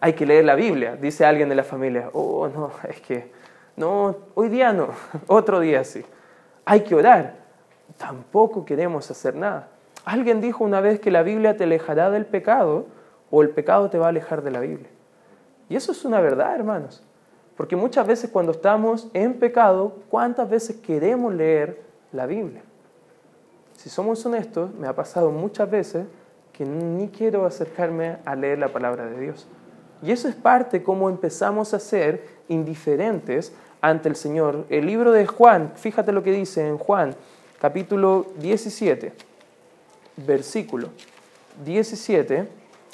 hay 0.00 0.14
que 0.14 0.26
leer 0.26 0.44
la 0.44 0.56
Biblia, 0.56 0.96
dice 0.96 1.24
alguien 1.24 1.48
de 1.48 1.54
la 1.54 1.62
familia. 1.62 2.10
Oh, 2.14 2.48
no, 2.48 2.72
es 2.88 3.00
que, 3.00 3.30
no, 3.76 4.16
hoy 4.34 4.48
día 4.48 4.72
no, 4.72 4.88
otro 5.28 5.60
día 5.60 5.84
sí. 5.84 6.04
Hay 6.64 6.80
que 6.80 6.96
orar. 6.96 7.36
Tampoco 7.96 8.64
queremos 8.64 9.08
hacer 9.12 9.36
nada. 9.36 9.68
Alguien 10.04 10.40
dijo 10.40 10.64
una 10.64 10.80
vez 10.80 10.98
que 10.98 11.12
la 11.12 11.22
Biblia 11.22 11.56
te 11.56 11.62
alejará 11.62 12.10
del 12.10 12.26
pecado 12.26 12.86
o 13.30 13.40
el 13.40 13.50
pecado 13.50 13.88
te 13.88 13.98
va 13.98 14.06
a 14.06 14.08
alejar 14.08 14.42
de 14.42 14.50
la 14.50 14.58
Biblia. 14.58 14.90
Y 15.68 15.76
eso 15.76 15.92
es 15.92 16.04
una 16.04 16.20
verdad, 16.20 16.56
hermanos. 16.56 17.04
Porque 17.56 17.76
muchas 17.76 18.06
veces 18.06 18.30
cuando 18.30 18.52
estamos 18.52 19.08
en 19.14 19.34
pecado, 19.34 19.96
¿cuántas 20.10 20.48
veces 20.48 20.76
queremos 20.76 21.32
leer 21.34 21.82
la 22.12 22.26
Biblia? 22.26 22.62
Si 23.76 23.88
somos 23.88 24.24
honestos, 24.26 24.74
me 24.74 24.86
ha 24.88 24.94
pasado 24.94 25.30
muchas 25.30 25.70
veces 25.70 26.06
que 26.52 26.64
ni 26.64 27.08
quiero 27.08 27.46
acercarme 27.46 28.18
a 28.24 28.34
leer 28.34 28.58
la 28.58 28.68
palabra 28.68 29.06
de 29.06 29.20
Dios. 29.20 29.46
Y 30.02 30.12
eso 30.12 30.28
es 30.28 30.34
parte 30.34 30.78
de 30.78 30.84
cómo 30.84 31.08
empezamos 31.08 31.74
a 31.74 31.78
ser 31.78 32.26
indiferentes 32.48 33.52
ante 33.80 34.08
el 34.08 34.16
Señor. 34.16 34.64
El 34.68 34.86
libro 34.86 35.12
de 35.12 35.26
Juan, 35.26 35.72
fíjate 35.76 36.12
lo 36.12 36.22
que 36.22 36.32
dice 36.32 36.66
en 36.66 36.78
Juan, 36.78 37.14
capítulo 37.60 38.26
17, 38.38 39.12
versículo 40.26 40.88
17, 41.64 42.48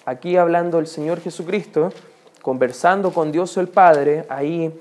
aquí 0.04 0.36
hablando 0.36 0.78
el 0.78 0.86
Señor 0.86 1.20
Jesucristo, 1.20 1.92
conversando 2.42 3.12
con 3.12 3.32
Dios 3.32 3.56
el 3.56 3.68
Padre, 3.68 4.24
ahí 4.28 4.72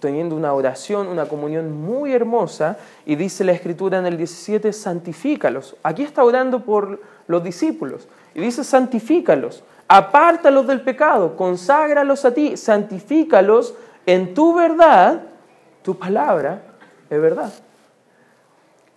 teniendo 0.00 0.34
una 0.34 0.52
oración, 0.52 1.06
una 1.06 1.26
comunión 1.26 1.72
muy 1.72 2.12
hermosa, 2.12 2.76
y 3.04 3.14
dice 3.14 3.44
la 3.44 3.52
Escritura 3.52 3.98
en 3.98 4.06
el 4.06 4.16
17, 4.16 4.72
santifícalos. 4.72 5.76
Aquí 5.82 6.02
está 6.02 6.24
orando 6.24 6.64
por 6.64 7.00
los 7.26 7.44
discípulos, 7.44 8.08
y 8.34 8.40
dice, 8.40 8.64
santifícalos, 8.64 9.62
apártalos 9.88 10.66
del 10.66 10.80
pecado, 10.80 11.36
conságralos 11.36 12.24
a 12.24 12.34
ti, 12.34 12.56
santifícalos 12.56 13.74
en 14.04 14.34
tu 14.34 14.54
verdad, 14.54 15.22
tu 15.82 15.96
palabra 15.96 16.62
es 17.08 17.20
verdad. 17.20 17.52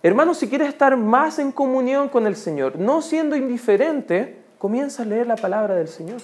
Hermanos, 0.02 0.38
si 0.38 0.48
quieres 0.48 0.68
estar 0.68 0.96
más 0.96 1.38
en 1.38 1.52
comunión 1.52 2.08
con 2.08 2.26
el 2.26 2.34
Señor, 2.34 2.78
no 2.78 3.02
siendo 3.02 3.36
indiferente, 3.36 4.42
comienza 4.58 5.02
a 5.02 5.06
leer 5.06 5.26
la 5.26 5.36
palabra 5.36 5.74
del 5.74 5.88
Señor. 5.88 6.20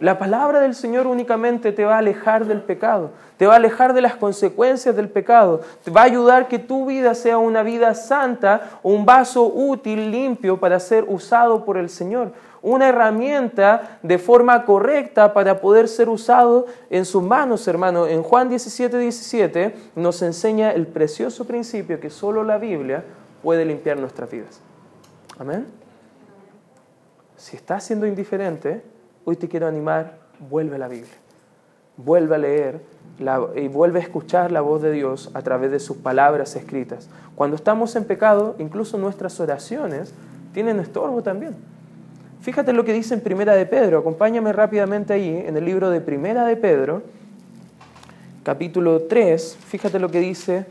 La 0.00 0.18
palabra 0.18 0.60
del 0.60 0.74
Señor 0.74 1.06
únicamente 1.06 1.72
te 1.72 1.84
va 1.84 1.96
a 1.96 1.98
alejar 1.98 2.46
del 2.46 2.62
pecado, 2.62 3.10
te 3.36 3.46
va 3.46 3.52
a 3.52 3.56
alejar 3.56 3.92
de 3.92 4.00
las 4.00 4.16
consecuencias 4.16 4.96
del 4.96 5.10
pecado, 5.10 5.60
te 5.84 5.90
va 5.90 6.00
a 6.00 6.04
ayudar 6.04 6.48
que 6.48 6.58
tu 6.58 6.86
vida 6.86 7.14
sea 7.14 7.36
una 7.36 7.62
vida 7.62 7.94
santa, 7.94 8.78
un 8.82 9.04
vaso 9.04 9.44
útil, 9.44 10.10
limpio 10.10 10.58
para 10.58 10.80
ser 10.80 11.04
usado 11.06 11.66
por 11.66 11.76
el 11.76 11.90
Señor, 11.90 12.32
una 12.62 12.88
herramienta 12.88 13.98
de 14.02 14.16
forma 14.16 14.64
correcta 14.64 15.34
para 15.34 15.60
poder 15.60 15.86
ser 15.86 16.08
usado 16.08 16.64
en 16.88 17.04
sus 17.04 17.22
manos, 17.22 17.68
hermano. 17.68 18.06
En 18.06 18.22
Juan 18.22 18.48
17, 18.48 18.96
17 18.96 19.74
nos 19.96 20.22
enseña 20.22 20.72
el 20.72 20.86
precioso 20.86 21.46
principio 21.46 22.00
que 22.00 22.08
solo 22.08 22.42
la 22.42 22.56
Biblia 22.56 23.04
puede 23.42 23.66
limpiar 23.66 23.98
nuestras 23.98 24.30
vidas. 24.30 24.60
Amén. 25.38 25.66
Si 27.36 27.54
estás 27.54 27.84
siendo 27.84 28.06
indiferente, 28.06 28.82
hoy 29.24 29.36
te 29.36 29.48
quiero 29.48 29.66
animar, 29.66 30.18
vuelve 30.48 30.76
a 30.76 30.78
la 30.78 30.88
Biblia. 30.88 31.14
Vuelve 31.96 32.34
a 32.34 32.38
leer 32.38 32.80
y 33.56 33.68
vuelve 33.68 33.98
a 34.00 34.02
escuchar 34.02 34.52
la 34.52 34.62
voz 34.62 34.80
de 34.80 34.90
Dios 34.90 35.30
a 35.34 35.42
través 35.42 35.70
de 35.70 35.78
sus 35.78 35.98
palabras 35.98 36.56
escritas. 36.56 37.08
Cuando 37.34 37.56
estamos 37.56 37.94
en 37.96 38.04
pecado, 38.04 38.56
incluso 38.58 38.96
nuestras 38.96 39.38
oraciones 39.40 40.14
tienen 40.54 40.80
estorbo 40.80 41.22
también. 41.22 41.54
Fíjate 42.40 42.72
lo 42.72 42.84
que 42.84 42.94
dice 42.94 43.12
en 43.12 43.20
Primera 43.20 43.54
de 43.54 43.66
Pedro, 43.66 43.98
acompáñame 43.98 44.52
rápidamente 44.52 45.12
ahí, 45.12 45.44
en 45.46 45.56
el 45.56 45.64
libro 45.64 45.90
de 45.90 46.00
Primera 46.00 46.46
de 46.46 46.56
Pedro, 46.56 47.02
capítulo 48.42 49.02
3, 49.02 49.58
fíjate 49.66 49.98
lo 49.98 50.08
que 50.08 50.20
dice 50.20 50.64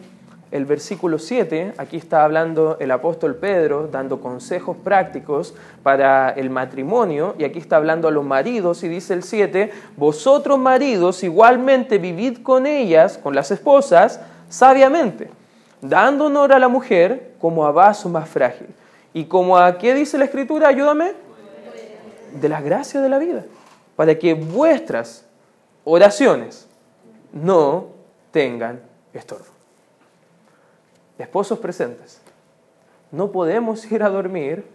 el 0.51 0.65
versículo 0.65 1.19
7, 1.19 1.73
aquí 1.77 1.97
está 1.97 2.23
hablando 2.23 2.77
el 2.79 2.89
apóstol 2.89 3.35
Pedro, 3.35 3.87
dando 3.87 4.19
consejos 4.19 4.75
prácticos 4.83 5.53
para 5.83 6.31
el 6.31 6.49
matrimonio, 6.49 7.35
y 7.37 7.43
aquí 7.43 7.59
está 7.59 7.77
hablando 7.77 8.07
a 8.07 8.11
los 8.11 8.25
maridos, 8.25 8.83
y 8.83 8.87
dice 8.87 9.13
el 9.13 9.23
7, 9.23 9.71
vosotros 9.95 10.57
maridos 10.57 11.23
igualmente 11.23 11.99
vivid 11.99 12.39
con 12.41 12.65
ellas, 12.65 13.17
con 13.17 13.35
las 13.35 13.51
esposas, 13.51 14.21
sabiamente, 14.49 15.29
dando 15.81 16.25
honor 16.25 16.53
a 16.53 16.59
la 16.59 16.67
mujer 16.67 17.33
como 17.39 17.65
a 17.65 17.71
vaso 17.71 18.09
más 18.09 18.27
frágil. 18.27 18.67
Y 19.13 19.25
como 19.25 19.57
a, 19.57 19.77
¿qué 19.77 19.93
dice 19.93 20.17
la 20.17 20.25
escritura? 20.25 20.67
Ayúdame. 20.67 21.13
De 22.33 22.49
la 22.49 22.61
gracia 22.61 23.01
de 23.01 23.09
la 23.09 23.17
vida, 23.17 23.45
para 23.95 24.17
que 24.17 24.35
vuestras 24.35 25.25
oraciones 25.83 26.67
no 27.33 27.87
tengan 28.31 28.81
estorbo 29.13 29.58
esposos 31.19 31.59
presentes, 31.59 32.21
no 33.11 33.31
podemos 33.31 33.91
ir 33.91 34.03
a 34.03 34.09
dormir 34.09 34.65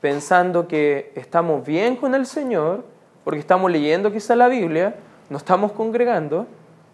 pensando 0.00 0.68
que 0.68 1.12
estamos 1.14 1.64
bien 1.64 1.96
con 1.96 2.14
el 2.14 2.26
Señor, 2.26 2.84
porque 3.24 3.40
estamos 3.40 3.70
leyendo 3.70 4.12
quizá 4.12 4.36
la 4.36 4.48
Biblia, 4.48 4.96
nos 5.30 5.42
estamos 5.42 5.72
congregando 5.72 6.46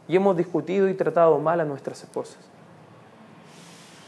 y 0.09 0.17
hemos 0.17 0.37
discutido 0.37 0.89
y 0.89 0.95
tratado 0.95 1.39
mal 1.39 1.61
a 1.61 1.65
nuestras 1.65 2.03
esposas. 2.03 2.39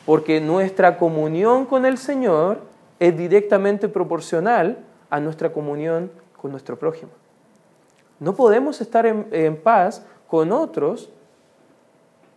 Porque 0.07 0.41
nuestra 0.41 0.99
comunión 0.99 1.67
con 1.67 1.87
el 1.87 1.99
Señor 1.99 2.61
es 2.99 3.17
directamente 3.17 3.89
proporcional 3.89 4.79
a 5.11 5.21
nuestra 5.21 5.53
comunión 5.53 6.11
con 6.41 6.51
nuestro 6.51 6.79
prójimo. 6.79 7.13
No 8.21 8.35
podemos 8.35 8.81
estar 8.81 9.07
en, 9.07 9.27
en 9.33 9.57
paz 9.57 10.05
con 10.29 10.53
otros 10.53 11.11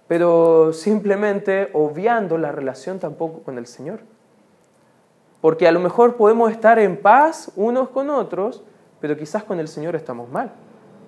pero 0.07 0.71
simplemente 0.73 1.69
obviando 1.73 2.37
la 2.37 2.51
relación 2.51 2.99
tampoco 2.99 3.43
con 3.43 3.57
el 3.57 3.67
Señor. 3.67 3.99
Porque 5.41 5.67
a 5.67 5.71
lo 5.71 5.79
mejor 5.79 6.15
podemos 6.15 6.51
estar 6.51 6.79
en 6.79 6.97
paz 6.97 7.51
unos 7.55 7.89
con 7.89 8.09
otros, 8.09 8.63
pero 8.99 9.17
quizás 9.17 9.43
con 9.43 9.59
el 9.59 9.67
Señor 9.67 9.95
estamos 9.95 10.29
mal. 10.29 10.51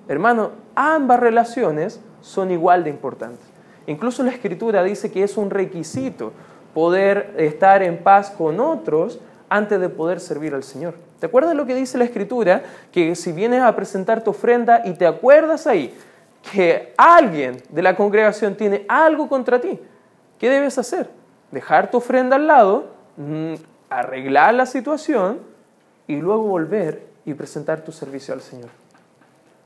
Hermano, 0.07 0.51
ambas 0.75 1.19
relaciones 1.19 2.01
son 2.21 2.51
igual 2.51 2.83
de 2.83 2.89
importantes. 2.89 3.45
Incluso 3.87 4.23
la 4.23 4.31
Escritura 4.31 4.83
dice 4.83 5.11
que 5.11 5.23
es 5.23 5.37
un 5.37 5.49
requisito 5.49 6.31
poder 6.73 7.33
estar 7.37 7.81
en 7.81 8.03
paz 8.03 8.29
con 8.29 8.59
otros 8.59 9.19
antes 9.49 9.79
de 9.79 9.89
poder 9.89 10.19
servir 10.19 10.53
al 10.53 10.63
Señor. 10.63 10.93
¿Te 11.19 11.25
acuerdas 11.25 11.55
lo 11.55 11.65
que 11.65 11.75
dice 11.75 11.97
la 11.97 12.03
Escritura? 12.03 12.63
Que 12.91 13.15
si 13.15 13.31
vienes 13.31 13.61
a 13.61 13.75
presentar 13.75 14.23
tu 14.23 14.31
ofrenda 14.31 14.81
y 14.85 14.93
te 14.93 15.07
acuerdas 15.07 15.67
ahí 15.67 15.93
que 16.51 16.93
alguien 16.97 17.61
de 17.69 17.81
la 17.81 17.95
congregación 17.95 18.55
tiene 18.55 18.85
algo 18.87 19.27
contra 19.27 19.59
ti, 19.59 19.79
¿qué 20.37 20.49
debes 20.49 20.77
hacer? 20.77 21.09
Dejar 21.51 21.91
tu 21.91 21.97
ofrenda 21.97 22.35
al 22.35 22.47
lado, 22.47 22.91
mm, 23.17 23.53
arreglar 23.89 24.53
la 24.53 24.65
situación 24.65 25.39
y 26.07 26.15
luego 26.17 26.43
volver 26.43 27.07
y 27.25 27.33
presentar 27.33 27.81
tu 27.81 27.91
servicio 27.91 28.33
al 28.33 28.41
Señor. 28.41 28.69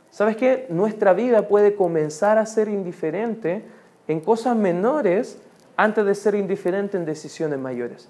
¿Sabes 0.09 0.37
qué? 0.37 0.67
Nuestra 0.69 1.13
vida 1.13 1.47
puede 1.47 1.75
comenzar 1.75 2.37
a 2.37 2.45
ser 2.45 2.67
indiferente 2.67 3.63
en 4.07 4.19
cosas 4.19 4.55
menores 4.55 5.39
antes 5.75 6.05
de 6.05 6.13
ser 6.13 6.35
indiferente 6.35 6.97
en 6.97 7.05
decisiones 7.05 7.57
mayores. 7.57 8.09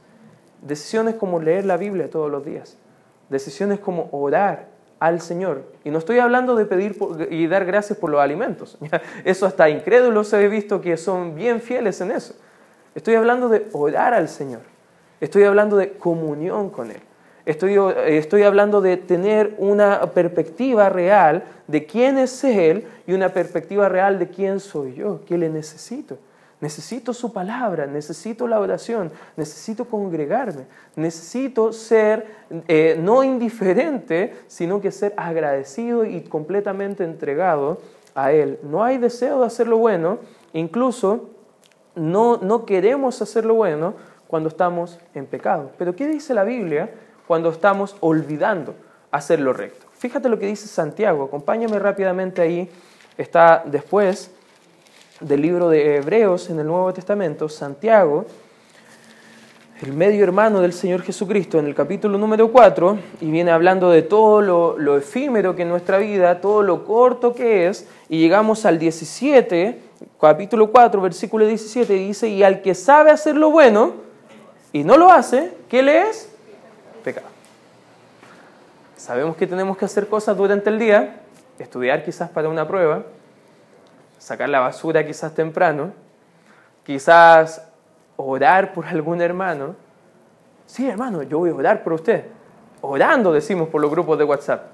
Decisiones 0.61 1.15
como 1.15 1.39
leer 1.39 1.65
la 1.65 1.77
Biblia 1.77 2.09
todos 2.09 2.29
los 2.29 2.45
días. 2.45 2.77
Decisiones 3.29 3.79
como 3.79 4.09
orar 4.11 4.72
al 5.03 5.19
Señor. 5.19 5.63
Y 5.83 5.89
no 5.89 5.97
estoy 5.97 6.19
hablando 6.19 6.55
de 6.55 6.65
pedir 6.65 6.95
y 7.29 7.45
dar 7.47 7.65
gracias 7.65 7.99
por 7.99 8.09
los 8.09 8.21
alimentos. 8.21 8.77
Eso 9.25 9.45
hasta 9.45 9.69
incrédulos 9.69 10.31
he 10.31 10.47
visto 10.47 10.79
que 10.79 10.95
son 10.95 11.35
bien 11.35 11.59
fieles 11.59 11.99
en 11.99 12.11
eso. 12.11 12.35
Estoy 12.95 13.15
hablando 13.15 13.49
de 13.49 13.67
orar 13.73 14.13
al 14.13 14.29
Señor. 14.29 14.61
Estoy 15.19 15.43
hablando 15.43 15.75
de 15.75 15.91
comunión 15.91 16.69
con 16.69 16.89
Él. 16.89 17.01
Estoy, 17.45 17.77
estoy 18.05 18.43
hablando 18.43 18.79
de 18.79 18.95
tener 18.95 19.55
una 19.57 20.11
perspectiva 20.11 20.87
real 20.87 21.43
de 21.67 21.85
quién 21.85 22.17
es 22.17 22.41
Él 22.45 22.87
y 23.05 23.11
una 23.11 23.29
perspectiva 23.29 23.89
real 23.89 24.19
de 24.19 24.29
quién 24.29 24.61
soy 24.61 24.93
yo, 24.93 25.19
qué 25.27 25.37
le 25.37 25.49
necesito. 25.49 26.17
Necesito 26.63 27.13
su 27.13 27.33
palabra, 27.33 27.87
necesito 27.87 28.47
la 28.47 28.57
oración, 28.57 29.11
necesito 29.35 29.83
congregarme, 29.83 30.63
necesito 30.95 31.73
ser 31.73 32.25
eh, 32.69 32.95
no 32.97 33.21
indiferente, 33.21 34.33
sino 34.47 34.79
que 34.79 34.93
ser 34.93 35.13
agradecido 35.17 36.05
y 36.05 36.21
completamente 36.21 37.03
entregado 37.03 37.81
a 38.15 38.31
Él. 38.31 38.59
No 38.63 38.81
hay 38.81 38.97
deseo 38.97 39.41
de 39.41 39.47
hacer 39.47 39.67
lo 39.67 39.77
bueno, 39.77 40.19
incluso 40.53 41.31
no, 41.95 42.37
no 42.37 42.65
queremos 42.65 43.21
hacer 43.21 43.43
lo 43.43 43.55
bueno 43.55 43.95
cuando 44.29 44.47
estamos 44.47 45.01
en 45.13 45.25
pecado. 45.25 45.71
Pero 45.77 45.97
¿qué 45.97 46.07
dice 46.07 46.33
la 46.33 46.45
Biblia 46.45 46.89
cuando 47.27 47.49
estamos 47.49 47.97
olvidando 47.99 48.73
hacer 49.11 49.41
lo 49.41 49.51
recto? 49.51 49.85
Fíjate 49.91 50.29
lo 50.29 50.39
que 50.39 50.45
dice 50.45 50.69
Santiago, 50.69 51.25
acompáñame 51.25 51.77
rápidamente 51.77 52.41
ahí, 52.41 52.71
está 53.17 53.63
después 53.65 54.31
del 55.19 55.41
libro 55.41 55.69
de 55.69 55.97
Hebreos 55.97 56.49
en 56.49 56.59
el 56.59 56.67
Nuevo 56.67 56.91
Testamento, 56.93 57.47
Santiago, 57.47 58.25
el 59.81 59.93
medio 59.93 60.23
hermano 60.23 60.61
del 60.61 60.73
Señor 60.73 61.01
Jesucristo 61.01 61.59
en 61.59 61.65
el 61.65 61.75
capítulo 61.75 62.17
número 62.17 62.51
4 62.51 62.97
y 63.21 63.29
viene 63.29 63.51
hablando 63.51 63.89
de 63.89 64.01
todo 64.01 64.41
lo, 64.41 64.77
lo 64.77 64.97
efímero 64.97 65.55
que 65.55 65.63
es 65.63 65.67
nuestra 65.67 65.97
vida, 65.97 66.41
todo 66.41 66.63
lo 66.63 66.85
corto 66.85 67.35
que 67.35 67.67
es, 67.67 67.87
y 68.09 68.19
llegamos 68.19 68.65
al 68.65 68.79
17, 68.79 69.79
capítulo 70.19 70.71
4, 70.71 71.01
versículo 71.01 71.45
17, 71.45 71.95
y 71.95 72.07
dice, 72.07 72.27
y 72.29 72.43
al 72.43 72.61
que 72.61 72.73
sabe 72.73 73.11
hacer 73.11 73.35
lo 73.35 73.51
bueno 73.51 73.93
y 74.71 74.83
no 74.83 74.97
lo 74.97 75.11
hace, 75.11 75.51
¿qué 75.69 75.83
le 75.83 76.09
es? 76.09 76.29
Pecado. 77.03 77.27
Sabemos 78.97 79.35
que 79.35 79.45
tenemos 79.45 79.77
que 79.77 79.85
hacer 79.85 80.07
cosas 80.07 80.35
durante 80.37 80.69
el 80.69 80.79
día, 80.79 81.17
estudiar 81.59 82.03
quizás 82.03 82.29
para 82.29 82.49
una 82.49 82.67
prueba, 82.67 83.03
sacar 84.23 84.47
la 84.47 84.61
basura 84.61 85.05
quizás 85.05 85.33
temprano, 85.33 85.91
quizás 86.85 87.67
orar 88.15 88.71
por 88.71 88.85
algún 88.85 89.21
hermano. 89.21 89.75
Sí, 90.65 90.87
hermano, 90.87 91.23
yo 91.23 91.39
voy 91.39 91.49
a 91.49 91.55
orar 91.55 91.83
por 91.83 91.91
usted. 91.91 92.27
Orando, 92.79 93.33
decimos 93.33 93.67
por 93.67 93.81
los 93.81 93.91
grupos 93.91 94.17
de 94.17 94.23
WhatsApp. 94.23 94.67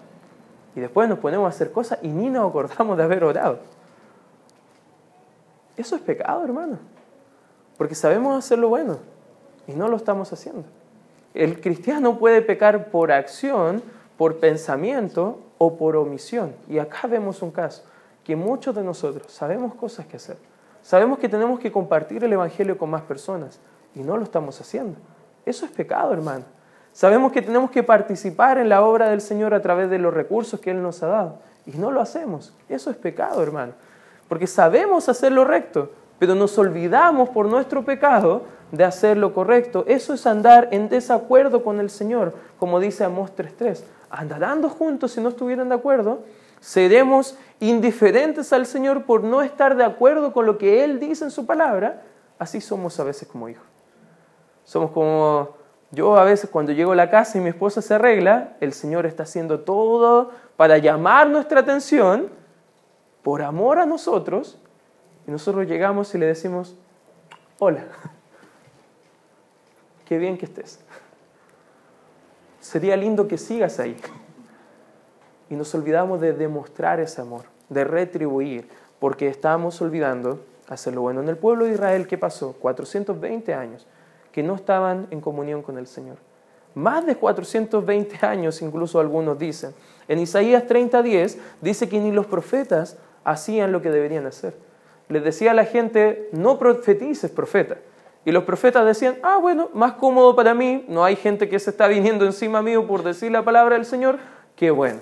Y 0.76 0.80
después 0.80 1.10
nos 1.10 1.18
ponemos 1.18 1.48
a 1.48 1.50
hacer 1.50 1.72
cosas 1.72 1.98
y 2.04 2.10
ni 2.10 2.30
nos 2.30 2.48
acordamos 2.48 2.96
de 2.96 3.04
haber 3.04 3.24
orado. 3.24 3.58
Eso 5.76 5.96
es 5.96 6.02
pecado, 6.04 6.44
hermano. 6.44 6.78
Porque 7.76 7.96
sabemos 7.96 8.38
hacer 8.38 8.60
lo 8.60 8.70
bueno 8.70 9.00
y 9.66 9.74
no 9.74 9.88
lo 9.88 9.98
estamos 9.98 10.32
haciendo. 10.32 10.66
El 11.34 11.60
cristiano 11.60 12.20
puede 12.20 12.44
pecar 12.44 12.92
por 12.92 13.12
acción, 13.12 13.82
por 14.16 14.38
pensamiento 14.38 15.40
o 15.58 15.76
por 15.76 15.96
omisión. 15.96 16.54
Y 16.68 16.78
acá 16.78 17.08
vemos 17.08 17.42
un 17.42 17.50
caso, 17.50 17.84
que 18.30 18.36
muchos 18.36 18.76
de 18.76 18.84
nosotros 18.84 19.32
sabemos 19.32 19.74
cosas 19.74 20.06
que 20.06 20.18
hacer. 20.18 20.38
Sabemos 20.84 21.18
que 21.18 21.28
tenemos 21.28 21.60
que 21.60 21.72
compartir 21.72 22.24
el 22.24 22.32
Evangelio 22.32 22.78
con 22.78 22.92
más 22.92 23.02
personas 23.02 23.60
y 23.96 24.02
no 24.02 24.18
lo 24.18 24.24
estamos 24.24 24.62
haciendo. 24.62 25.00
Eso 25.48 25.66
es 25.66 25.72
pecado, 25.72 26.14
hermano. 26.14 26.46
Sabemos 26.94 27.32
que 27.32 27.42
tenemos 27.42 27.72
que 27.72 27.82
participar 27.82 28.60
en 28.60 28.70
la 28.70 28.84
obra 28.84 29.10
del 29.10 29.22
Señor 29.22 29.56
a 29.56 29.64
través 29.64 29.90
de 29.90 29.98
los 29.98 30.14
recursos 30.14 30.60
que 30.60 30.70
Él 30.70 30.84
nos 30.84 31.02
ha 31.02 31.08
dado 31.08 31.40
y 31.66 31.72
no 31.72 31.90
lo 31.90 32.02
hacemos. 32.02 32.54
Eso 32.68 32.92
es 32.92 32.98
pecado, 32.98 33.42
hermano. 33.42 33.74
Porque 34.28 34.46
sabemos 34.46 35.10
hacer 35.10 35.32
lo 35.32 35.44
recto, 35.44 35.92
pero 36.20 36.36
nos 36.36 36.56
olvidamos 36.60 37.30
por 37.30 37.48
nuestro 37.48 37.84
pecado 37.84 38.44
de 38.72 38.84
hacer 38.84 39.18
lo 39.18 39.34
correcto. 39.34 39.86
Eso 39.88 40.14
es 40.14 40.28
andar 40.28 40.68
en 40.70 40.88
desacuerdo 40.88 41.64
con 41.64 41.80
el 41.80 41.90
Señor, 41.90 42.36
como 42.60 42.80
dice 42.80 43.04
Amós 43.04 43.32
3.3. 43.36 43.82
Andarán 44.12 44.62
juntos 44.70 45.14
si 45.14 45.20
no 45.20 45.30
estuvieran 45.30 45.70
de 45.70 45.76
acuerdo, 45.76 46.20
seremos 46.60 47.38
indiferentes 47.60 48.54
al 48.54 48.66
Señor 48.66 49.06
por 49.06 49.24
no 49.24 49.42
estar 49.42 49.76
de 49.76 49.84
acuerdo 49.84 50.34
con 50.34 50.46
lo 50.46 50.58
que 50.58 50.84
Él 50.84 51.00
dice 51.00 51.26
en 51.26 51.32
su 51.32 51.46
palabra, 51.46 52.04
así 52.38 52.62
somos 52.62 53.00
a 53.00 53.04
veces 53.04 53.28
como 53.28 53.50
hijos. 53.50 53.66
Somos 54.64 54.92
como 54.92 55.58
yo 55.92 56.18
a 56.18 56.24
veces 56.24 56.50
cuando 56.50 56.72
llego 56.72 56.92
a 56.92 56.96
la 56.96 57.10
casa 57.10 57.38
y 57.38 57.42
mi 57.42 57.50
esposa 57.50 57.82
se 57.82 57.96
arregla, 57.96 58.56
el 58.60 58.74
Señor 58.74 59.06
está 59.06 59.24
haciendo 59.24 59.62
todo 59.62 60.32
para 60.56 60.78
llamar 60.78 61.30
nuestra 61.30 61.62
atención 61.62 62.30
por 63.24 63.42
amor 63.42 63.80
a 63.80 63.86
nosotros 63.86 64.60
y 65.28 65.32
nosotros 65.32 65.68
llegamos 65.68 66.14
y 66.14 66.18
le 66.20 66.28
decimos, 66.28 66.76
hola, 67.58 67.86
qué 70.06 70.18
bien 70.18 70.38
que 70.38 70.46
estés. 70.46 70.80
Sería 72.60 72.96
lindo 72.96 73.28
que 73.28 73.38
sigas 73.38 73.80
ahí 73.80 73.98
y 75.50 75.56
nos 75.56 75.74
olvidamos 75.74 76.22
de 76.22 76.34
demostrar 76.34 77.00
ese 77.00 77.22
amor, 77.22 77.44
de 77.70 77.84
retribuir, 77.84 78.68
porque 79.00 79.28
estamos 79.28 79.82
olvidando 79.82 80.40
hacerlo 80.68 81.02
bueno. 81.02 81.22
En 81.22 81.30
el 81.30 81.38
pueblo 81.38 81.66
de 81.66 81.74
Israel, 81.74 82.08
¿qué 82.08 82.18
pasó? 82.18 82.54
420 82.54 83.54
años 83.54 83.88
que 84.32 84.44
no 84.44 84.56
estaban 84.56 85.08
en 85.10 85.22
comunión 85.22 85.62
con 85.64 85.78
el 85.78 85.88
Señor. 85.88 86.18
Más 86.76 87.06
de 87.06 87.16
420 87.16 88.26
años, 88.26 88.62
incluso 88.62 89.00
algunos 89.00 89.40
dicen. 89.40 89.74
En 90.08 90.20
Isaías 90.20 90.66
30:10 90.68 91.38
dice 91.62 91.90
que 91.90 92.00
ni 92.00 92.12
los 92.12 92.28
profetas 92.28 92.98
hacían 93.24 93.72
lo 93.72 93.82
que 93.82 93.90
deberían 93.90 94.28
hacer. 94.28 94.56
Les 95.08 95.24
decía 95.24 95.52
a 95.52 95.56
la 95.56 95.66
gente, 95.66 96.30
no 96.32 96.60
profetices, 96.60 97.32
profeta. 97.32 97.78
Y 98.24 98.32
los 98.32 98.44
profetas 98.44 98.86
decían, 98.86 99.18
ah, 99.24 99.38
bueno, 99.38 99.70
más 99.74 99.94
cómodo 99.94 100.36
para 100.36 100.54
mí, 100.54 100.86
no 100.88 101.04
hay 101.04 101.16
gente 101.16 101.50
que 101.50 101.58
se 101.58 101.72
está 101.72 101.88
viniendo 101.88 102.26
encima 102.26 102.62
mío 102.62 102.86
por 102.86 103.02
decir 103.02 103.32
la 103.32 103.44
palabra 103.44 103.76
del 103.76 103.86
Señor, 103.86 104.20
qué 104.56 104.70
bueno 104.70 105.00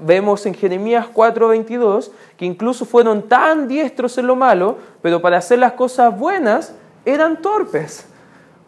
vemos 0.00 0.46
en 0.46 0.54
Jeremías 0.54 1.06
4:22 1.12 2.10
que 2.36 2.44
incluso 2.44 2.84
fueron 2.84 3.28
tan 3.28 3.68
diestros 3.68 4.16
en 4.18 4.26
lo 4.26 4.36
malo, 4.36 4.78
pero 5.00 5.20
para 5.20 5.38
hacer 5.38 5.58
las 5.58 5.72
cosas 5.72 6.16
buenas 6.18 6.74
eran 7.04 7.40
torpes. 7.42 8.06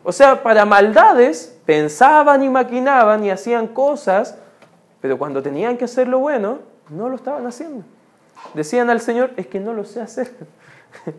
O 0.02 0.12
sea, 0.12 0.42
para 0.42 0.64
maldades 0.64 1.58
pensaban 1.64 2.42
y 2.42 2.48
maquinaban 2.48 3.24
y 3.24 3.30
hacían 3.30 3.68
cosas, 3.68 4.36
pero 5.00 5.18
cuando 5.18 5.42
tenían 5.42 5.76
que 5.76 5.86
hacer 5.86 6.08
lo 6.08 6.18
bueno, 6.18 6.58
no 6.90 7.08
lo 7.08 7.16
estaban 7.16 7.46
haciendo. 7.46 7.84
Decían 8.52 8.90
al 8.90 9.00
Señor, 9.00 9.30
es 9.36 9.46
que 9.46 9.60
no 9.60 9.72
lo 9.72 9.84
sé 9.84 10.00
hacer. 10.00 10.30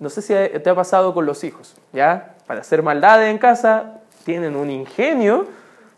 No 0.00 0.08
sé 0.10 0.22
si 0.22 0.32
te 0.32 0.70
ha 0.70 0.76
pasado 0.76 1.12
con 1.12 1.26
los 1.26 1.42
hijos, 1.42 1.74
¿ya? 1.92 2.36
Para 2.46 2.60
hacer 2.60 2.84
maldades 2.84 3.32
en 3.32 3.38
casa, 3.38 3.98
tienen 4.24 4.54
un 4.54 4.70
ingenio, 4.70 5.46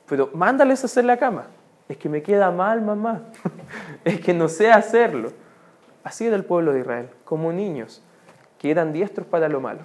pero 0.08 0.30
mándales 0.32 0.82
a 0.82 0.86
hacer 0.86 1.04
la 1.04 1.18
cama 1.18 1.44
es 1.90 1.96
que 1.96 2.08
me 2.08 2.22
queda 2.22 2.52
mal, 2.52 2.82
mamá, 2.82 3.22
es 4.04 4.20
que 4.20 4.32
no 4.32 4.46
sé 4.46 4.70
hacerlo. 4.70 5.32
Así 6.04 6.24
era 6.24 6.36
el 6.36 6.44
pueblo 6.44 6.72
de 6.72 6.80
Israel, 6.80 7.08
como 7.24 7.52
niños, 7.52 8.00
que 8.58 8.70
eran 8.70 8.92
diestros 8.92 9.26
para 9.26 9.48
lo 9.48 9.60
malo, 9.60 9.80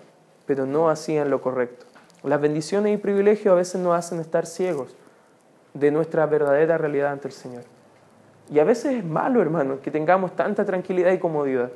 pero 0.45 0.67
no 0.67 0.91
hacían 0.91 1.31
lo 1.31 1.41
correcto. 1.41 1.87
Las 2.21 2.39
bendiciones 2.39 2.93
y 2.93 2.97
privilegios 2.97 3.51
a 3.51 3.55
veces 3.55 3.81
nos 3.81 3.95
hacen 3.95 4.19
estar 4.19 4.45
ciegos 4.45 4.95
de 5.73 5.89
nuestra 5.89 6.27
verdadera 6.27 6.77
realidad 6.77 7.11
ante 7.11 7.27
el 7.27 7.33
Señor. 7.33 7.63
Y 8.51 8.59
a 8.59 8.63
veces 8.65 8.93
es 8.93 9.03
malo, 9.03 9.41
hermano, 9.41 9.81
que 9.81 9.89
tengamos 9.89 10.35
tanta 10.35 10.63
tranquilidad 10.63 11.11
y 11.11 11.17
comodidad, 11.17 11.71